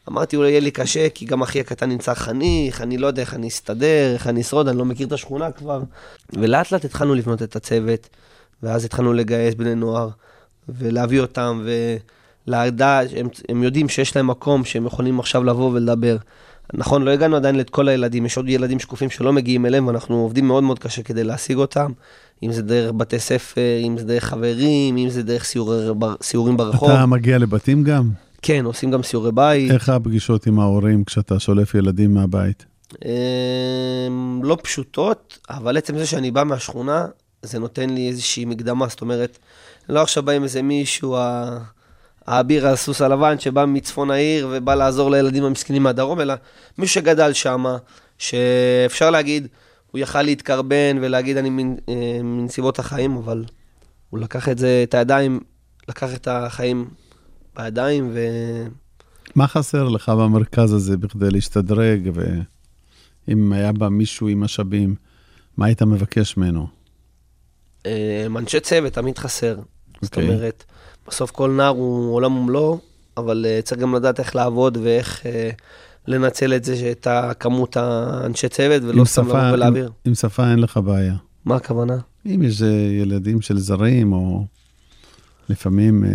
אמרתי, 0.08 0.36
אולי 0.36 0.50
יהיה 0.50 0.60
לי 0.60 0.70
קשה, 0.70 1.08
כי 1.08 1.26
גם 1.26 1.42
אחי 1.42 1.60
הקטן 1.60 1.88
נמצא 1.88 2.14
חניך, 2.14 2.80
אני 2.80 2.98
לא 2.98 3.06
יודע 3.06 3.22
איך 3.22 3.34
אני 3.34 3.48
אסתדר, 3.48 4.12
איך 4.14 4.26
אני 4.26 4.40
אשרוד, 4.40 4.68
אני 4.68 4.78
לא 4.78 4.84
מכיר 4.84 5.06
את 5.06 5.12
השכונה 5.12 5.52
כבר. 5.52 5.82
ולאט 6.32 6.72
לאט 6.72 6.84
התחלנו 6.84 7.14
לבנות 7.14 7.42
את 7.42 7.56
הצוות, 7.56 8.08
ואז 8.62 8.84
התחלנו 8.84 9.12
לגייס 9.12 9.54
בני 9.54 9.74
נוער, 9.74 10.08
ולהביא 10.68 11.20
אותם, 11.20 11.66
ולדעת, 12.46 13.08
הם, 13.16 13.28
הם 13.48 13.62
יודעים 13.62 13.88
שיש 13.88 14.16
להם 14.16 14.26
מקום 14.26 14.64
שהם 14.64 14.86
יכולים 14.86 15.20
עכשיו 15.20 15.44
לבוא 15.44 15.70
ולדבר. 15.70 16.16
נכון, 16.72 17.02
לא 17.02 17.10
הגענו 17.10 17.36
עדיין 17.36 17.54
לכל 17.56 17.70
כל 17.70 17.88
הילדים, 17.88 18.26
יש 18.26 18.36
עוד 18.36 18.48
ילדים 18.48 18.78
שקופים 18.78 19.10
שלא 19.10 19.32
מגיעים 19.32 19.66
אליהם, 19.66 19.86
ואנחנו 19.86 20.16
עובדים 20.16 20.46
מאוד 20.46 20.62
מאוד 20.64 20.78
קשה 20.78 21.02
כדי 21.02 21.24
להשיג 21.24 21.56
אותם. 21.56 21.92
אם 22.42 22.52
זה 22.52 22.62
דרך 22.62 22.92
בתי 22.92 23.18
ספר, 23.18 23.60
אם 23.86 23.98
זה 23.98 24.04
דרך 24.04 24.24
חברים, 24.24 24.96
אם 24.96 25.08
זה 25.08 25.22
דרך 25.22 25.44
סיורי, 25.44 25.94
בר- 25.94 26.14
סיורים 26.22 26.56
ברחוב. 26.56 26.90
אתה 26.90 27.06
מגיע 27.06 27.38
לבתים 27.38 27.84
גם? 27.84 28.10
כן, 28.42 28.64
עושים 28.64 28.90
גם 28.90 29.02
סיורי 29.02 29.32
בית. 29.32 29.70
איך 29.70 29.88
הפגישות 29.88 30.46
עם 30.46 30.58
ההורים 30.60 31.04
כשאתה 31.04 31.40
שולף 31.40 31.74
ילדים 31.74 32.14
מהבית? 32.14 32.66
אמ, 33.04 34.40
לא 34.44 34.56
פשוטות, 34.62 35.38
אבל 35.50 35.76
עצם 35.76 35.98
זה 35.98 36.06
שאני 36.06 36.30
בא 36.30 36.44
מהשכונה, 36.44 37.06
זה 37.42 37.58
נותן 37.58 37.90
לי 37.90 38.08
איזושהי 38.08 38.44
מקדמה, 38.44 38.86
זאת 38.88 39.00
אומרת, 39.00 39.38
לא 39.88 40.02
עכשיו 40.02 40.22
בא 40.22 40.32
עם 40.32 40.42
איזה 40.42 40.62
מישהו, 40.62 41.16
האביר 42.26 42.68
הסוס 42.68 43.02
הלבן 43.02 43.38
שבא 43.38 43.64
מצפון 43.64 44.10
העיר 44.10 44.48
ובא 44.52 44.74
לעזור 44.74 45.10
לילדים 45.10 45.44
המסכנים 45.44 45.82
מהדרום, 45.82 46.20
אלא 46.20 46.34
מישהו 46.78 46.94
שגדל 46.94 47.32
שם, 47.32 47.64
שאפשר 48.18 49.10
להגיד, 49.10 49.48
הוא 49.90 49.98
יכל 49.98 50.22
להתקרבן 50.22 50.98
ולהגיד 51.00 51.36
אני 51.36 51.74
אה, 51.88 52.22
מנסיבות 52.22 52.78
החיים, 52.78 53.16
אבל 53.16 53.44
הוא 54.10 54.20
לקח 54.20 54.48
את 54.48 54.58
זה, 54.58 54.84
את 54.88 54.94
הידיים, 54.94 55.40
לקח 55.88 56.14
את 56.14 56.28
החיים 56.28 56.88
בידיים, 57.56 58.10
ו... 58.14 58.20
מה 59.34 59.48
חסר 59.48 59.88
לך 59.88 60.08
במרכז 60.08 60.72
הזה 60.72 60.96
בכדי 60.96 61.30
להשתדרג, 61.30 62.10
ואם 62.14 63.52
היה 63.52 63.72
בא 63.72 63.88
מישהו 63.88 64.28
עם 64.28 64.40
משאבים, 64.40 64.94
מה 65.56 65.66
היית 65.66 65.82
מבקש 65.82 66.36
ממנו? 66.36 66.66
אה, 67.86 68.26
אנשי 68.36 68.60
צוות 68.60 68.92
תמיד 68.92 69.18
חסר. 69.18 69.56
זאת 70.02 70.16
אוקיי. 70.16 70.28
אומרת, 70.28 70.64
בסוף 71.08 71.30
כל 71.30 71.50
נער 71.50 71.68
הוא 71.68 72.14
עולם 72.14 72.36
ומלואו, 72.36 72.78
אבל 73.16 73.46
אה, 73.48 73.60
צריך 73.64 73.80
גם 73.80 73.94
לדעת 73.94 74.20
איך 74.20 74.36
לעבוד 74.36 74.78
ואיך 74.82 75.26
אה, 75.26 75.50
לנצל 76.06 76.54
את 76.54 76.64
זה, 76.64 76.88
את 76.90 77.06
הכמות 77.10 77.76
האנשי 77.76 78.48
צוות, 78.48 78.82
ולא 78.82 79.04
סתם 79.04 79.28
לבוא 79.28 79.52
ולהעביר. 79.52 79.84
עם, 79.86 79.92
עם 80.04 80.14
שפה 80.14 80.50
אין 80.50 80.58
לך 80.58 80.76
בעיה. 80.76 81.14
מה 81.44 81.56
הכוונה? 81.56 81.96
אם 82.26 82.42
יש 82.42 82.62
אה, 82.62 82.68
ילדים 83.02 83.40
של 83.40 83.58
זרים, 83.58 84.12
או 84.12 84.44
לפעמים 85.48 86.04
אה, 86.04 86.10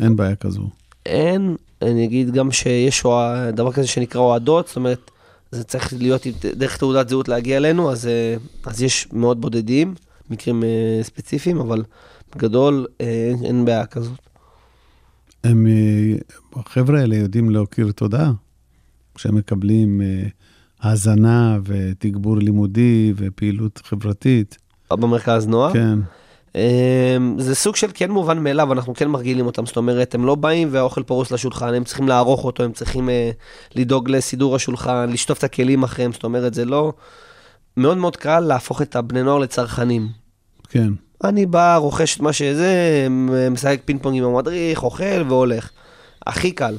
אין 0.00 0.16
בעיה 0.16 0.36
כזו. 0.36 0.62
אין, 1.06 1.56
אני 1.82 2.04
אגיד 2.04 2.30
גם 2.32 2.50
שיש 2.52 3.04
אוה- 3.04 3.50
דבר 3.50 3.72
כזה 3.72 3.86
שנקרא 3.86 4.20
אוהדות, 4.20 4.66
זאת 4.66 4.76
אומרת, 4.76 5.10
זה 5.52 5.64
צריך 5.64 5.92
להיות 5.98 6.22
דרך 6.56 6.76
תעודת 6.76 7.08
זהות 7.08 7.28
להגיע 7.28 7.56
אלינו, 7.56 7.90
אז, 7.92 8.06
אה, 8.06 8.36
אז 8.64 8.82
יש 8.82 9.08
מאוד 9.12 9.40
בודדים, 9.40 9.94
מקרים 10.30 10.64
אה, 10.64 10.98
ספציפיים, 11.02 11.60
אבל 11.60 11.84
בגדול 12.34 12.86
אה, 13.00 13.06
אין, 13.06 13.44
אין 13.44 13.64
בעיה 13.64 13.86
כזאת. 13.86 14.18
הם, 15.44 15.66
אה, 15.66 16.16
החבר'ה 16.60 17.00
האלה 17.00 17.16
יודעים 17.16 17.50
להכיר 17.50 17.92
תודה, 17.92 18.30
כשהם 19.14 19.34
מקבלים 19.34 20.00
אה, 20.00 20.22
האזנה 20.80 21.58
ותגבור 21.64 22.36
לימודי 22.36 23.12
ופעילות 23.16 23.80
חברתית. 23.84 24.58
במרכז 24.90 25.46
נוער. 25.46 25.72
כן, 25.72 25.98
אמ, 26.56 27.34
זה 27.38 27.54
סוג 27.54 27.76
של 27.76 27.86
כן 27.94 28.10
מובן 28.10 28.38
מאליו, 28.38 28.72
אנחנו 28.72 28.94
כן 28.94 29.08
מרגילים 29.08 29.46
אותם, 29.46 29.66
זאת 29.66 29.76
אומרת, 29.76 30.14
הם 30.14 30.24
לא 30.24 30.34
באים 30.34 30.68
והאוכל 30.70 31.02
פרוס 31.02 31.30
לשולחן, 31.30 31.74
הם 31.74 31.84
צריכים 31.84 32.08
לערוך 32.08 32.44
אותו, 32.44 32.62
הם 32.62 32.72
צריכים 32.72 33.08
אה, 33.08 33.30
לדאוג 33.74 34.10
לסידור 34.10 34.56
השולחן, 34.56 35.10
לשטוף 35.12 35.38
את 35.38 35.44
הכלים 35.44 35.82
אחריהם, 35.82 36.12
זאת 36.12 36.24
אומרת, 36.24 36.54
זה 36.54 36.64
לא... 36.64 36.92
מאוד 37.76 37.98
מאוד 37.98 38.16
קל 38.16 38.40
להפוך 38.40 38.82
את 38.82 38.96
הבני 38.96 39.22
נוער 39.22 39.38
לצרכנים. 39.38 40.08
כן. 40.68 40.92
אני 41.24 41.46
בא, 41.46 41.76
רוכש 41.76 42.16
את 42.16 42.20
מה 42.20 42.32
שזה, 42.32 43.06
משחק 43.50 43.80
פינג 43.84 44.02
פונג 44.02 44.18
עם 44.18 44.24
המדריך, 44.24 44.82
אוכל 44.82 45.22
והולך. 45.28 45.70
הכי 46.26 46.52
קל. 46.52 46.76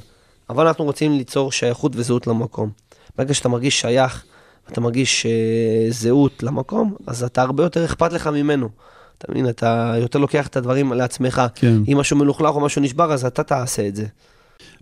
אבל 0.49 0.67
אנחנו 0.67 0.85
רוצים 0.85 1.11
ליצור 1.11 1.51
שייכות 1.51 1.91
וזהות 1.95 2.27
למקום. 2.27 2.69
ברגע 3.17 3.33
שאתה 3.33 3.49
מרגיש 3.49 3.81
שייך, 3.81 4.23
ואתה 4.67 4.81
מרגיש 4.81 5.25
אה, 5.25 5.91
זהות 5.91 6.43
למקום, 6.43 6.95
אז 7.07 7.23
אתה 7.23 7.41
הרבה 7.41 7.63
יותר 7.63 7.85
אכפת 7.85 8.13
לך 8.13 8.27
ממנו. 8.27 8.69
אתה 9.17 9.31
מבין, 9.31 9.49
אתה 9.49 9.93
יותר 9.97 10.19
לוקח 10.19 10.47
את 10.47 10.57
הדברים 10.57 10.93
לעצמך. 10.93 11.41
כן. 11.55 11.77
אם 11.87 11.97
משהו 11.97 12.17
מלוכלך 12.17 12.55
או 12.55 12.59
משהו 12.59 12.81
נשבר, 12.81 13.13
אז 13.13 13.25
אתה 13.25 13.43
תעשה 13.43 13.87
את 13.87 13.95
זה. 13.95 14.05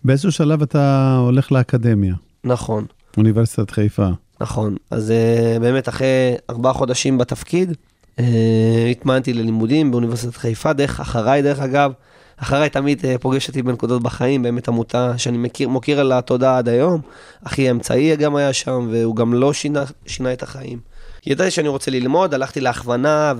באיזשהו 0.04 0.32
שלב 0.32 0.62
אתה 0.62 1.16
הולך 1.22 1.52
לאקדמיה, 1.52 2.16
נכון, 2.44 2.86
אוניברסיטת 3.18 3.72
חיפה. 3.72 4.10
נכון. 4.42 4.76
אז 4.92 5.12
אה, 5.12 5.60
באמת, 5.60 5.90
אחרי 5.90 6.36
ארבעה 6.50 6.74
חודשים 6.74 7.18
בתפקיד, 7.18 7.74
אה, 8.20 8.88
התמנתי 8.92 9.34
ללימודים 9.34 9.92
באוניברסיטת 9.92 10.36
חיפה, 10.36 10.74
דרך 10.74 11.00
אחריי, 11.00 11.42
דרך 11.42 11.60
אגב. 11.60 11.92
אחריי 12.38 12.70
תמיד 12.70 13.06
אה, 13.06 13.18
פוגש 13.18 13.48
אותי 13.48 13.62
בנקודות 13.62 14.04
בחיים, 14.04 14.44
באמת 14.44 14.68
עמותה 14.68 15.18
שאני 15.18 15.38
מכיר, 15.38 15.70
מוקיר 15.70 16.00
על 16.00 16.12
התודה 16.12 16.58
עד 16.58 16.70
היום. 16.70 17.02
אחי 17.44 17.68
האמצעי 17.68 18.16
גם 18.16 18.36
היה 18.36 18.54
שם, 18.54 18.88
והוא 18.92 19.16
גם 19.16 19.34
לא 19.34 19.54
שינה, 19.54 19.84
שינה 20.06 20.34
את 20.34 20.44
החיים. 20.44 20.80
ידעתי 21.26 21.52
שאני 21.52 21.68
רוצה 21.68 21.92
ללמוד, 21.92 22.34
הלכתי 22.34 22.62
להכוונה, 22.62 23.34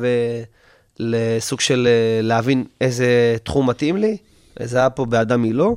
לסוג 1.00 1.60
של 1.60 1.88
להבין 2.22 2.64
איזה 2.82 3.36
תחום 3.44 3.70
מתאים 3.70 3.98
לי, 3.98 4.18
זה 4.64 4.78
היה 4.78 4.90
פה 4.90 5.06
באדם 5.06 5.44
היא 5.44 5.54
לא, 5.54 5.76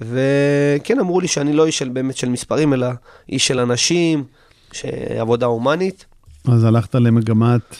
וכן 0.00 0.98
אמרו 1.00 1.20
לי 1.20 1.28
שאני 1.28 1.52
לא 1.52 1.66
איש 1.66 1.78
של 1.78 1.88
באמת 1.88 2.16
של 2.16 2.28
מספרים, 2.28 2.74
אלא 2.74 2.88
איש 3.28 3.46
של 3.46 3.60
אנשים, 3.60 4.24
שעבודה 4.72 5.46
הומנית. 5.46 6.06
אז 6.48 6.64
הלכת 6.64 6.94
למגמת, 6.94 7.76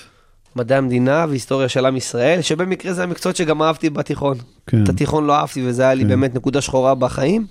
מדעי 0.57 0.79
המדינה 0.79 1.27
והיסטוריה 1.29 1.69
של 1.69 1.87
עם 1.87 1.97
ישראל, 1.97 2.43
שבמקרה 2.43 2.93
זה 2.93 3.03
המקצועות 3.03 3.37
שגם 3.37 3.63
אהבתי 3.63 3.91
בתיכון. 3.91 4.39
כן, 4.67 4.85
את 4.85 4.89
התיכון 4.89 5.27
לא 5.27 5.35
אהבתי 5.37 5.67
וזה 5.67 5.83
היה 5.83 5.95
לי 5.95 6.03
כן. 6.03 6.09
באמת 6.09 6.35
נקודה 6.35 6.61
שחורה 6.61 6.95
בחיים, 6.95 7.47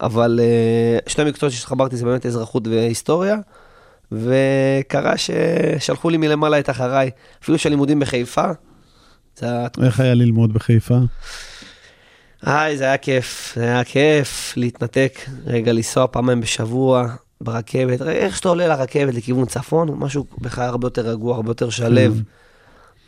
אבל 0.00 0.40
אה, 0.42 0.98
שני 1.06 1.24
המקצועות 1.24 1.52
שהתחברתי 1.52 1.96
זה 1.96 2.04
באמת 2.04 2.26
אזרחות 2.26 2.68
והיסטוריה, 2.68 3.36
וקרה 4.12 5.14
ששלחו 5.16 6.10
לי 6.10 6.16
מלמעלה 6.16 6.58
את 6.58 6.70
אחריי, 6.70 7.10
אפילו 7.42 7.58
שהלימודים 7.58 8.00
בחיפה. 8.00 8.44
זה 9.36 9.46
היה... 9.46 9.68
איך 9.82 10.00
היה 10.00 10.14
ללמוד 10.14 10.52
בחיפה? 10.52 10.98
היי, 12.42 12.76
זה 12.76 12.84
היה 12.84 12.96
כיף, 12.96 13.52
זה 13.56 13.64
היה 13.64 13.84
כיף 13.84 14.52
להתנתק, 14.56 15.20
רגע 15.46 15.72
לנסוע 15.72 16.06
פעמיים 16.06 16.40
בשבוע 16.40 17.08
ברכבת, 17.40 18.02
איך 18.02 18.36
שאתה 18.36 18.48
עולה 18.48 18.68
לרכבת 18.68 19.14
לכיוון 19.14 19.46
צפון, 19.46 19.88
משהו 19.88 20.26
בכלל 20.38 20.68
הרבה 20.68 20.86
יותר 20.86 21.08
רגוע, 21.08 21.36
הרבה 21.36 21.50
יותר 21.50 21.70
שלו, 21.70 21.96
כן. 21.96 22.12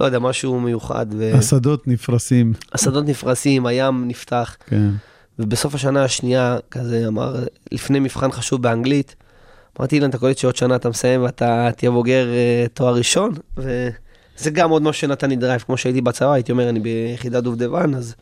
לא 0.01 0.05
יודע, 0.05 0.19
משהו 0.19 0.61
מיוחד, 0.61 1.07
השדות 1.35 1.89
נפרסים, 1.89 2.53
והשדות 2.73 3.05
נפרסים, 3.07 3.67
הים 3.67 4.09
נפתח. 4.09 4.57
כן. 4.67 4.91
ובסוף 5.39 5.75
השנה 5.75 6.05
השנייה, 6.05 6.59
כזה 6.71 7.09
אמר, 7.09 7.45
לפני 7.73 8.01
מבחן 8.01 8.33
חשוב 8.33 8.63
באנגלית, 8.63 9.17
אמרתי, 9.81 9.97
אילן, 9.97 10.11
אתה 10.11 10.19
קולט 10.19 10.39
שעוד 10.39 10.57
שנה 10.57 10.77
אתה 10.77 10.89
מסיים 10.89 11.23
ואתה 11.23 11.69
תהיה 11.77 11.91
בוגר 11.91 12.27
אה, 12.29 12.67
תואר 12.75 12.95
ראשון, 12.95 13.33
וזה 13.57 14.51
גם 14.51 14.71
עוד 14.71 14.83
משהו 14.83 15.01
שנתן 15.01 15.31
לי 15.31 15.37
drive, 15.37 15.61
כמו 15.61 15.77
שהייתי 15.77 16.01
בצבא, 16.01 16.33
הייתי 16.33 16.53
אומר, 16.53 16.69
אני 16.69 16.81
ביחידת 16.81 17.43
דובדבן, 17.43 17.95
אז 17.95 18.15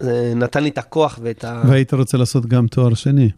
זה 0.00 0.32
נתן 0.36 0.62
לי 0.62 0.68
את 0.68 0.78
הכוח 0.78 1.18
ואת 1.22 1.44
ה... 1.44 1.62
והיית 1.68 1.94
רוצה 1.94 2.18
לעשות 2.18 2.46
גם 2.46 2.66
תואר 2.66 2.94
שני, 2.94 3.30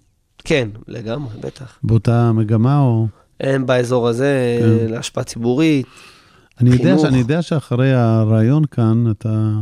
כן, 0.45 0.69
לגמרי, 0.89 1.37
בטח. 1.41 1.79
באותה 1.83 2.33
מגמה 2.33 2.79
או... 2.79 3.07
אין 3.41 3.67
באזור 3.67 4.09
הזה 4.09 4.59
כן. 4.61 4.93
להשפעה 4.93 5.25
ציבורית, 5.25 5.87
אני 6.61 6.71
יודע, 6.71 6.85
חינוך. 6.85 7.03
שאני 7.03 7.19
יודע 7.19 7.43
שאחרי 7.43 7.93
הרעיון 7.93 8.65
כאן, 8.65 9.11
אתה 9.11 9.53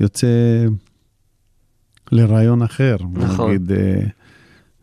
יוצא 0.00 0.26
לרעיון 2.12 2.62
אחר. 2.62 2.96
נכון. 3.12 3.50
נגיד, 3.50 3.72
אה, 3.72 4.00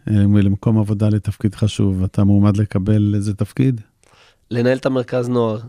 אה, 0.09 0.41
למקום 0.41 0.79
עבודה 0.79 1.09
לתפקיד 1.09 1.55
חשוב, 1.55 2.03
אתה 2.03 2.23
מועמד 2.23 2.57
לקבל 2.57 3.13
איזה 3.15 3.33
תפקיד? 3.33 3.81
לנהל 4.51 4.77
את 4.77 4.85
המרכז 4.85 5.29
נוער. 5.29 5.59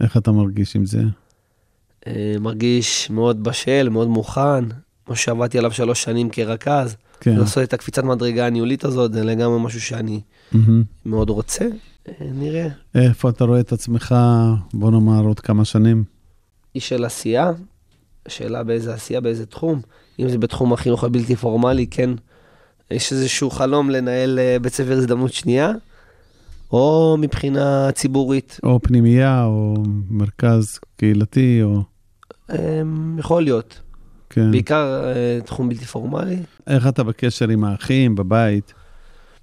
איך 0.00 0.16
אתה 0.16 0.32
מרגיש 0.32 0.76
עם 0.76 0.86
זה? 0.86 1.02
אה, 2.06 2.34
מרגיש 2.40 3.10
מאוד 3.10 3.44
בשל, 3.44 3.88
מאוד 3.88 4.08
מוכן, 4.08 4.64
כמו 5.06 5.16
שעבדתי 5.16 5.58
עליו 5.58 5.72
שלוש 5.72 6.02
שנים 6.02 6.30
כרכז. 6.30 6.96
כן. 7.20 7.36
לעשות 7.36 7.62
את 7.62 7.72
הקפיצת 7.72 8.04
מדרגה 8.04 8.46
הניהולית 8.46 8.84
הזאת, 8.84 9.12
זה 9.12 9.24
לגמרי 9.24 9.60
משהו 9.60 9.80
שאני 9.80 10.20
מהמם. 10.52 10.82
מאוד 11.06 11.30
רוצה. 11.30 11.64
אה, 12.08 12.14
נראה. 12.20 12.68
איפה 12.94 13.28
אתה 13.28 13.44
רואה 13.44 13.60
את 13.60 13.72
עצמך, 13.72 14.14
בוא 14.74 14.90
נאמר, 14.90 15.24
עוד 15.24 15.40
כמה 15.40 15.64
שנים? 15.64 16.04
איש 16.74 16.88
של 16.88 17.04
עשייה, 17.04 17.52
השאלה 18.26 18.64
באיזה 18.64 18.94
עשייה, 18.94 19.20
באיזה 19.20 19.46
תחום. 19.46 19.80
אם 20.20 20.28
זה 20.28 20.38
בתחום 20.38 20.72
החינוך 20.72 21.04
הבלתי 21.04 21.36
פורמלי, 21.36 21.86
כן, 21.86 22.10
יש 22.90 23.12
איזשהו 23.12 23.50
חלום 23.50 23.90
לנהל 23.90 24.38
אה, 24.38 24.56
בית 24.62 24.72
ספר 24.72 24.92
הזדמנות 24.92 25.32
שנייה, 25.32 25.72
או 26.72 27.16
מבחינה 27.20 27.92
ציבורית, 27.92 28.60
או 28.62 28.80
פנימייה, 28.82 29.44
או 29.44 29.74
מרכז 30.10 30.78
קהילתי, 30.96 31.62
או... 31.62 31.82
אה, 32.50 32.82
יכול 33.18 33.42
להיות. 33.42 33.80
כן. 34.30 34.50
בעיקר 34.50 35.04
אה, 35.04 35.38
תחום 35.44 35.68
בלתי 35.68 35.84
פורמלי. 35.84 36.36
איך 36.66 36.86
אתה 36.86 37.02
בקשר 37.02 37.48
עם 37.48 37.64
האחים 37.64 38.14
בבית? 38.14 38.74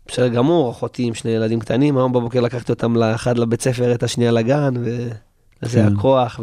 בסדר 0.08 0.28
גמור, 0.28 0.72
אחותי 0.72 1.04
עם 1.04 1.14
שני 1.14 1.32
ילדים 1.32 1.60
קטנים, 1.60 1.98
היום 1.98 2.14
בבוקר 2.14 2.40
לקחתי 2.40 2.72
אותם 2.72 2.96
לאחד 2.96 3.38
לבית 3.38 3.62
ספר, 3.62 3.94
את 3.94 4.04
השנייה 4.04 4.32
לגן, 4.32 4.74
וזה 4.78 5.80
כן. 5.82 5.96
הכוח, 5.98 6.40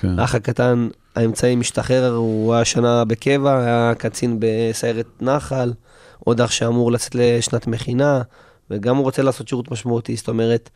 כן. 0.00 0.14
והאח 0.18 0.34
הקטן, 0.34 0.88
האמצעי 1.16 1.56
משתחרר, 1.56 2.14
הוא 2.14 2.54
היה 2.54 2.64
שנה 2.64 3.04
בקבע, 3.04 3.58
היה 3.58 3.92
קצין 3.98 4.36
בסיירת 4.40 5.06
נחל, 5.20 5.72
עוד 6.18 6.40
אח 6.40 6.50
שאמור 6.50 6.92
לצאת 6.92 7.14
לשנת 7.14 7.66
מכינה, 7.66 8.22
וגם 8.70 8.96
הוא 8.96 9.04
רוצה 9.04 9.22
לעשות 9.22 9.48
שירות 9.48 9.70
משמעותי, 9.70 10.16
זאת 10.16 10.28
אומרת, 10.28 10.70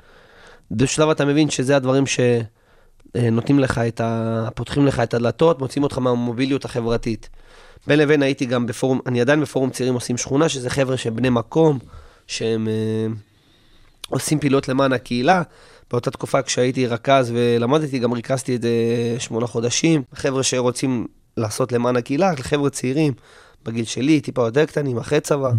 בשלב 0.70 1.08
אתה 1.08 1.24
מבין 1.24 1.50
שזה 1.50 1.76
הדברים 1.76 2.04
שנותנים 3.16 3.58
לך 3.58 3.78
את 3.78 4.00
ה... 4.00 4.48
פותחים 4.54 4.86
לך 4.86 5.00
את 5.00 5.14
הדלתות, 5.14 5.60
מוציאים 5.60 5.82
אותך 5.82 5.98
מהמוביליות 5.98 6.64
החברתית. 6.64 7.28
בין 7.86 7.98
לבין 7.98 8.22
הייתי 8.22 8.46
גם 8.46 8.66
בפורום, 8.66 9.00
אני 9.06 9.20
עדיין 9.20 9.40
בפורום 9.40 9.70
צעירים 9.70 9.94
עושים 9.94 10.16
שכונה, 10.16 10.48
שזה 10.48 10.70
חבר'ה 10.70 10.96
שהם 10.96 11.16
בני 11.16 11.30
מקום, 11.30 11.78
שהם 12.26 12.68
אה, 12.68 13.06
עושים 14.08 14.40
פעילות 14.40 14.68
למען 14.68 14.92
הקהילה. 14.92 15.42
באותה 15.90 16.10
תקופה 16.10 16.42
כשהייתי 16.42 16.86
רכז 16.86 17.32
ולמדתי, 17.34 17.98
גם 17.98 18.12
ריכזתי 18.12 18.56
את 18.56 18.62
זה 18.62 18.70
שמונה 19.18 19.46
חודשים. 19.46 20.02
חבר'ה 20.14 20.42
שרוצים 20.42 21.06
לעשות 21.36 21.72
למען 21.72 21.96
הקהילה, 21.96 22.32
חבר'ה 22.36 22.70
צעירים, 22.70 23.12
בגיל 23.64 23.84
שלי, 23.84 24.20
טיפה 24.20 24.42
יותר 24.42 24.64
קטנים, 24.64 24.98
אחרי 24.98 25.20
צבא. 25.20 25.50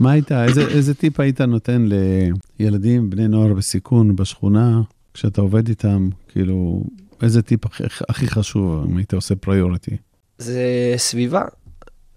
מה 0.00 0.10
היית, 0.10 0.32
איזה, 0.32 0.68
איזה 0.68 0.94
טיפ 0.94 1.20
היית 1.20 1.40
נותן 1.40 1.88
לילדים, 2.60 3.10
בני 3.10 3.28
נוער 3.28 3.52
בסיכון 3.52 4.16
בשכונה, 4.16 4.80
כשאתה 5.14 5.40
עובד 5.40 5.68
איתם, 5.68 6.08
כאילו, 6.28 6.82
איזה 7.22 7.42
טיפ 7.42 7.66
הכי, 7.66 7.82
הכי 8.08 8.28
חשוב, 8.28 8.84
אם 8.90 8.96
היית 8.96 9.14
עושה 9.14 9.36
פריוריטי? 9.36 9.96
זה 10.38 10.94
סביבה. 10.96 11.44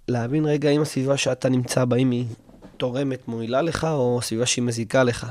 להבין 0.08 0.46
רגע 0.46 0.70
אם 0.70 0.82
הסביבה 0.82 1.18
שאתה 1.18 1.50
נמצא 1.50 1.86
בה, 1.86 1.98
אם 1.98 2.12
היא 2.12 2.26
תורמת, 2.78 3.28
מועילה 3.28 3.62
לך, 3.62 3.84
או 3.84 4.20
סביבה 4.22 4.46
שהיא 4.46 4.64
מזיקה 4.64 5.04
לך. 5.04 5.28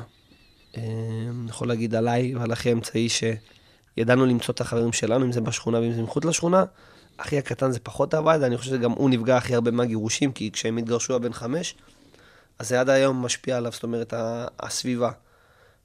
אה, 0.76 0.82
אני 1.30 1.50
יכול 1.50 1.68
להגיד 1.68 1.94
עליי 1.94 2.34
ועל 2.34 2.52
אחי 2.52 2.68
האמצעי 2.68 3.08
שידענו 3.08 4.26
למצוא 4.26 4.54
את 4.54 4.60
החברים 4.60 4.92
שלנו, 4.92 5.24
אם 5.24 5.32
זה 5.32 5.40
בשכונה 5.40 5.80
ואם 5.80 5.92
זה 5.92 6.02
מחוץ 6.02 6.24
לשכונה. 6.24 6.64
אחי 7.16 7.38
הקטן 7.38 7.72
זה 7.72 7.78
פחות 7.80 8.14
עבד, 8.14 8.42
אני 8.42 8.58
חושב 8.58 8.70
שגם 8.70 8.90
הוא 8.90 9.10
נפגע 9.10 9.36
הכי 9.36 9.54
הרבה 9.54 9.70
מהגירושים, 9.70 10.32
כי 10.32 10.50
כשהם 10.52 10.76
התגרשו 10.76 11.12
היה 11.12 11.18
בן 11.18 11.32
חמש, 11.32 11.74
אז 12.58 12.68
זה 12.68 12.80
עד 12.80 12.88
היום 12.88 13.22
משפיע 13.22 13.56
עליו, 13.56 13.72
זאת 13.72 13.82
אומרת, 13.82 14.14
הסביבה. 14.60 15.10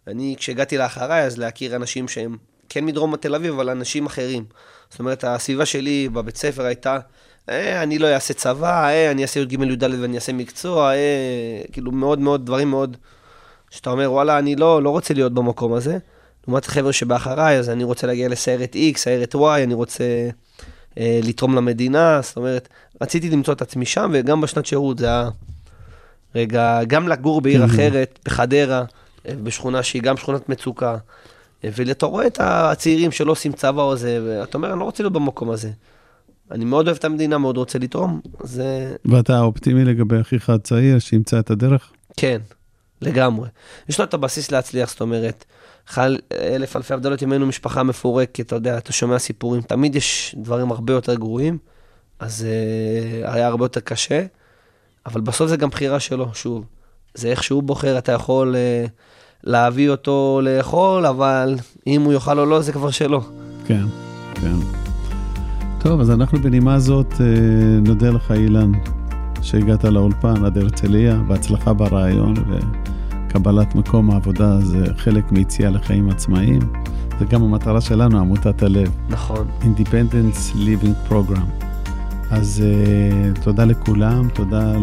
אני, 0.08 0.36
כשהגעתי 0.38 0.78
לאחריי, 0.78 1.24
אז 1.24 1.38
להכיר 1.38 1.76
אנשים 1.76 2.08
שהם 2.08 2.38
כן 2.70 2.86
מדרום 2.86 3.16
תל 3.16 3.36
אביב, 3.36 3.54
אבל 3.54 3.70
אנשים 3.70 4.06
אחרים. 4.06 4.46
זאת 4.90 5.00
אומרת, 5.00 5.24
הסביבה 5.24 5.66
שלי 5.66 6.10
בבית 6.10 6.38
ספר 6.38 6.66
הייתה, 6.66 7.00
אה, 7.50 7.84
אני 7.84 8.00
לא 8.00 8.08
אעשה 8.08 8.34
צבא, 8.34 8.88
אה, 8.88 9.12
אני 9.12 9.22
אעשה 9.22 9.40
י"ג 9.40 9.54
י"ד 9.54 9.84
ואני 9.84 10.16
אעשה 10.16 10.34
מקצוע, 10.34 10.94
אה, 10.94 11.62
כאילו 11.72 11.92
מאוד 11.92 12.20
מאוד, 12.20 12.46
דברים 12.46 12.70
מאוד, 12.70 12.98
שאתה 13.70 13.90
אומר, 13.90 14.12
וואלה, 14.12 14.40
אני 14.40 14.56
לא, 14.56 14.84
לא 14.84 14.90
רוצה 14.90 15.14
להיות 15.14 15.34
במקום 15.34 15.74
הזה. 15.74 15.98
לעומת 16.48 16.66
חבר'ה 16.66 16.94
שבאחריי, 16.94 17.60
אז 17.60 17.70
אני 17.70 17.84
רוצה 17.84 18.08
להגיע 18.08 18.30
לסיירת 18.30 18.76
X, 18.94 18.98
סיירת 18.98 19.36
Y, 19.36 19.64
אני 19.64 19.74
רוצה 19.74 20.04
אה, 20.98 21.20
לתרום 21.24 21.56
למדינה, 21.56 22.20
זאת 22.24 22.38
אומרת, 22.38 22.70
רציתי 23.02 23.30
למצוא 23.30 23.54
את 23.54 23.62
עצמי 23.62 23.86
שם, 23.86 24.12
וגם 24.14 24.42
בשנת 24.42 24.66
שירות 24.66 24.98
זה 24.98 25.06
היה, 25.06 25.30
רגע, 26.36 26.80
גם 26.88 27.08
לגור 27.08 27.42
בעיר 27.42 27.64
Mhm. 27.64 27.66
אחרת, 27.66 28.20
בחדרה, 28.26 28.84
בשכונה 29.44 29.84
שהיא 29.84 30.02
גם 30.02 30.18
שכונת 30.18 30.50
מצוקה, 30.50 30.98
ואתה 31.64 32.06
רואה 32.06 32.28
את 32.28 32.40
הצעירים 32.42 33.12
שלא 33.12 33.32
עושים 33.32 33.52
צבא 33.52 33.82
או 33.82 33.96
זה, 33.96 34.20
ואתה 34.26 34.58
אומר, 34.58 34.72
אני 34.72 34.80
לא 34.80 34.84
רוצה 34.84 35.04
להיות 35.04 35.14
במקום 35.14 35.50
הזה. 35.50 35.72
אני 36.52 36.66
מאוד 36.66 36.88
אוהב 36.88 36.98
את 36.98 37.06
המדינה, 37.06 37.38
מאוד 37.38 37.58
רוצה 37.58 37.80
לתרום, 37.80 38.22
זה 38.44 38.96
ואתה 39.06 39.42
אופטימי 39.42 39.86
לגבי 39.86 40.22
אחיך 40.22 40.50
הצעיר 40.50 41.00
שימצא 41.00 41.40
את 41.40 41.52
הדרך? 41.52 41.92
כן, 42.18 42.42
לגמרי. 43.02 43.50
יש 43.90 44.00
לו 44.00 44.06
את 44.06 44.14
הבסיס 44.14 44.52
להצליח, 44.52 44.90
זאת 44.90 45.02
אומרת, 45.02 45.46
חל 45.88 46.18
אלף 46.34 46.76
אלפי 46.76 46.94
הבדלות 46.94 47.20
היינו 47.20 47.46
משפחה 47.46 47.84
מפורקת, 47.84 48.40
אתה 48.40 48.56
יודע, 48.56 48.78
אתה 48.78 48.94
שומע 48.94 49.20
סיפורים, 49.20 49.62
תמיד 49.62 49.96
יש 49.96 50.36
דברים 50.38 50.72
הרבה 50.72 50.94
יותר 50.94 51.16
גרועים, 51.16 51.58
אז 52.20 52.46
uh, 52.46 53.30
היה 53.30 53.48
הרבה 53.48 53.66
יותר 53.66 53.80
קשה, 53.80 54.26
אבל 55.06 55.22
בסוף 55.22 55.50
זה 55.50 55.58
גם 55.58 55.70
בחירה 55.70 56.00
שלו, 56.00 56.34
שוב. 56.34 56.66
זה 57.14 57.28
איך 57.28 57.44
שהוא 57.44 57.64
בוחר, 57.64 57.98
אתה 57.98 58.12
יכול 58.12 58.56
uh, 58.56 58.90
להביא 59.46 59.90
אותו 59.90 60.42
לאכול, 60.44 61.06
אבל 61.06 61.56
אם 61.88 62.02
הוא 62.02 62.14
יאכל 62.14 62.40
או 62.40 62.46
לא, 62.46 62.62
זה 62.62 62.72
כבר 62.72 62.92
שלו. 62.92 63.22
כן, 63.66 63.86
כן. 64.34 64.56
טוב, 65.80 66.00
אז 66.00 66.12
אנחנו 66.12 66.40
בנימה 66.40 66.80
זאת 66.80 67.14
אה, 67.20 67.26
נודה 67.82 68.10
לך, 68.10 68.32
אילן, 68.32 68.72
שהגעת 69.42 69.84
לאולפן 69.84 70.46
עד 70.46 70.58
הרצליה, 70.58 71.16
בהצלחה 71.28 71.74
ברעיון 71.74 72.34
וקבלת 72.50 73.76
מקום 73.76 74.12
העבודה 74.12 74.60
זה 74.60 74.86
חלק 74.98 75.32
מיציאה 75.32 75.70
לחיים 75.70 76.10
עצמאיים. 76.10 76.60
זה 77.20 77.26
גם 77.26 77.44
המטרה 77.44 77.82
שלנו, 77.82 78.20
עמותת 78.20 78.64
הלב, 78.64 78.92
נכון. 79.10 79.48
Independence 79.62 80.56
Living 80.56 81.12
Program. 81.12 81.66
אז 82.32 82.64
uh, 82.64 83.42
תודה 83.44 83.66
לכולם, 83.66 84.30
תודה 84.30 84.74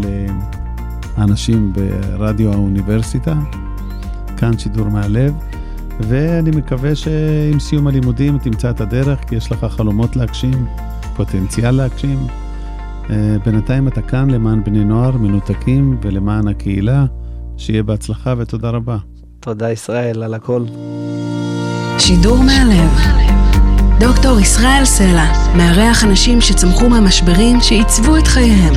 לאנשים 1.18 1.72
ברדיו 1.72 2.52
האוניברסיטה, 2.52 3.34
כאן 4.42 4.58
שידור 4.58 4.88
מהלב, 4.88 5.34
ואני 6.00 6.50
מקווה 6.50 6.94
שעם 6.94 7.60
סיום 7.60 7.86
הלימודים 7.86 8.38
תמצא 8.38 8.70
את 8.70 8.80
הדרך, 8.80 9.18
כי 9.18 9.34
יש 9.36 9.52
לך 9.52 9.64
חלומות 9.64 10.16
להגשים, 10.16 10.66
פוטנציאל 11.16 11.70
להגשים. 11.70 12.26
אה, 13.10 13.36
בינתיים 13.44 13.88
אתה 13.88 14.02
כאן 14.02 14.30
למען 14.30 14.64
בני 14.64 14.84
נוער 14.84 15.16
מנותקים 15.16 15.98
ולמען 16.02 16.48
הקהילה. 16.48 17.06
שיהיה 17.56 17.82
בהצלחה 17.82 18.34
ותודה 18.38 18.70
רבה. 18.70 18.96
תודה 19.40 19.70
ישראל 19.70 20.22
על 20.22 20.34
הכל. 20.34 20.64
שידור 21.98 22.38
מהלב. 22.42 22.90
דוקטור 24.00 24.40
ישראל 24.40 24.84
סלע 24.84 25.32
מארח 25.56 26.04
אנשים 26.04 26.40
שצמחו 26.40 26.88
מהמשברים 26.88 27.60
שעיצבו 27.60 28.16
את 28.16 28.26
חייהם. 28.26 28.74